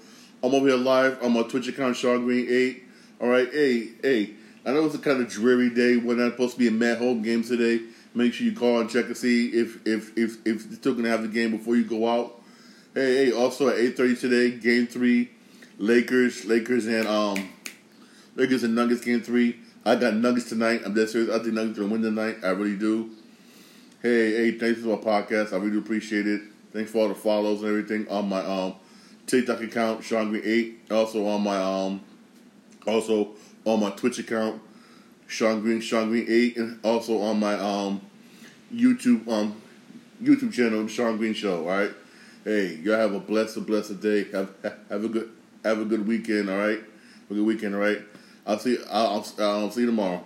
I'm 0.43 0.53
over 0.53 0.67
here 0.67 0.77
live. 0.77 1.21
On 1.23 1.49
Twitch 1.49 1.67
account 1.67 1.95
Shawn 1.95 2.23
Green 2.23 2.47
Eight. 2.49 2.83
All 3.19 3.27
right, 3.27 3.49
hey, 3.51 3.89
hey. 4.01 4.33
I 4.65 4.71
know 4.71 4.85
it's 4.85 4.95
a 4.95 4.99
kind 4.99 5.21
of 5.21 5.29
dreary 5.29 5.69
day. 5.69 5.97
We're 5.97 6.15
not 6.15 6.31
supposed 6.31 6.53
to 6.53 6.59
be 6.59 6.67
in 6.67 6.79
Matt 6.79 6.97
home 6.97 7.21
games 7.21 7.49
today. 7.49 7.83
Make 8.13 8.33
sure 8.33 8.45
you 8.47 8.55
call 8.55 8.79
and 8.79 8.89
check 8.89 9.07
to 9.07 9.15
see 9.15 9.49
if 9.49 9.85
if 9.85 10.17
if 10.17 10.37
if 10.45 10.65
you're 10.65 10.73
still 10.73 10.93
gonna 10.93 11.09
have 11.09 11.21
the 11.21 11.27
game 11.27 11.51
before 11.51 11.75
you 11.75 11.83
go 11.83 12.07
out. 12.07 12.41
Hey, 12.93 13.25
hey. 13.25 13.31
Also 13.31 13.69
at 13.69 13.77
eight 13.77 13.97
thirty 13.97 14.15
today, 14.15 14.51
Game 14.51 14.87
Three, 14.87 15.29
Lakers, 15.77 16.45
Lakers 16.45 16.87
and 16.87 17.07
um, 17.07 17.49
Lakers 18.35 18.63
and 18.63 18.73
Nuggets 18.75 19.03
Game 19.03 19.21
Three. 19.21 19.57
I 19.85 19.95
got 19.95 20.15
Nuggets 20.15 20.49
tonight. 20.49 20.81
I'm 20.85 20.93
dead 20.93 21.09
serious. 21.09 21.29
I 21.29 21.39
think 21.39 21.53
Nuggets 21.53 21.77
gonna 21.77 21.91
win 21.91 22.01
tonight. 22.01 22.37
I 22.43 22.49
really 22.49 22.77
do. 22.77 23.11
Hey, 24.01 24.31
hey, 24.33 24.51
thanks 24.57 24.81
for 24.81 24.87
my 24.87 24.95
podcast. 24.95 25.53
I 25.53 25.57
really 25.57 25.77
appreciate 25.77 26.27
it. 26.27 26.41
Thanks 26.73 26.91
for 26.91 26.99
all 26.99 27.07
the 27.09 27.15
follows 27.15 27.61
and 27.61 27.69
everything 27.69 28.07
on 28.09 28.29
my 28.29 28.39
um 28.39 28.75
TikTok 29.27 29.61
account, 29.61 30.03
Shawn 30.03 30.29
Green 30.29 30.43
Eight. 30.45 30.81
Also 30.91 31.25
on 31.27 31.43
my 31.43 31.57
um 31.57 32.01
also 32.87 33.29
on 33.65 33.79
my 33.79 33.89
Twitch 33.91 34.19
account, 34.19 34.61
Shawn 35.27 35.61
Green 35.61 35.81
Shawn 35.81 36.09
Green 36.09 36.25
Eight, 36.29 36.57
and 36.57 36.79
also 36.83 37.19
on 37.21 37.39
my 37.39 37.55
um 37.55 38.01
YouTube 38.73 39.27
um 39.27 39.61
YouTube 40.21 40.53
channel, 40.53 40.87
Shawn 40.87 41.17
Green 41.17 41.33
Show. 41.33 41.67
All 41.67 41.77
right. 41.77 41.91
Hey, 42.43 42.75
y'all 42.83 42.97
have 42.97 43.13
a 43.13 43.19
blessed, 43.19 43.65
blessed 43.65 44.01
day. 44.01 44.25
Have 44.31 44.51
have 44.89 45.03
a 45.03 45.09
good 45.09 45.31
have 45.63 45.79
a 45.79 45.85
good 45.85 46.07
weekend. 46.07 46.49
All 46.49 46.57
right. 46.57 46.79
Have 46.79 47.31
a 47.31 47.33
good 47.33 47.45
weekend. 47.45 47.75
All 47.75 47.81
right. 47.81 48.01
I'll 48.45 48.59
see. 48.59 48.77
I'll, 48.91 49.25
I'll, 49.39 49.45
I'll 49.45 49.71
see 49.71 49.81
you 49.81 49.87
tomorrow. 49.87 50.23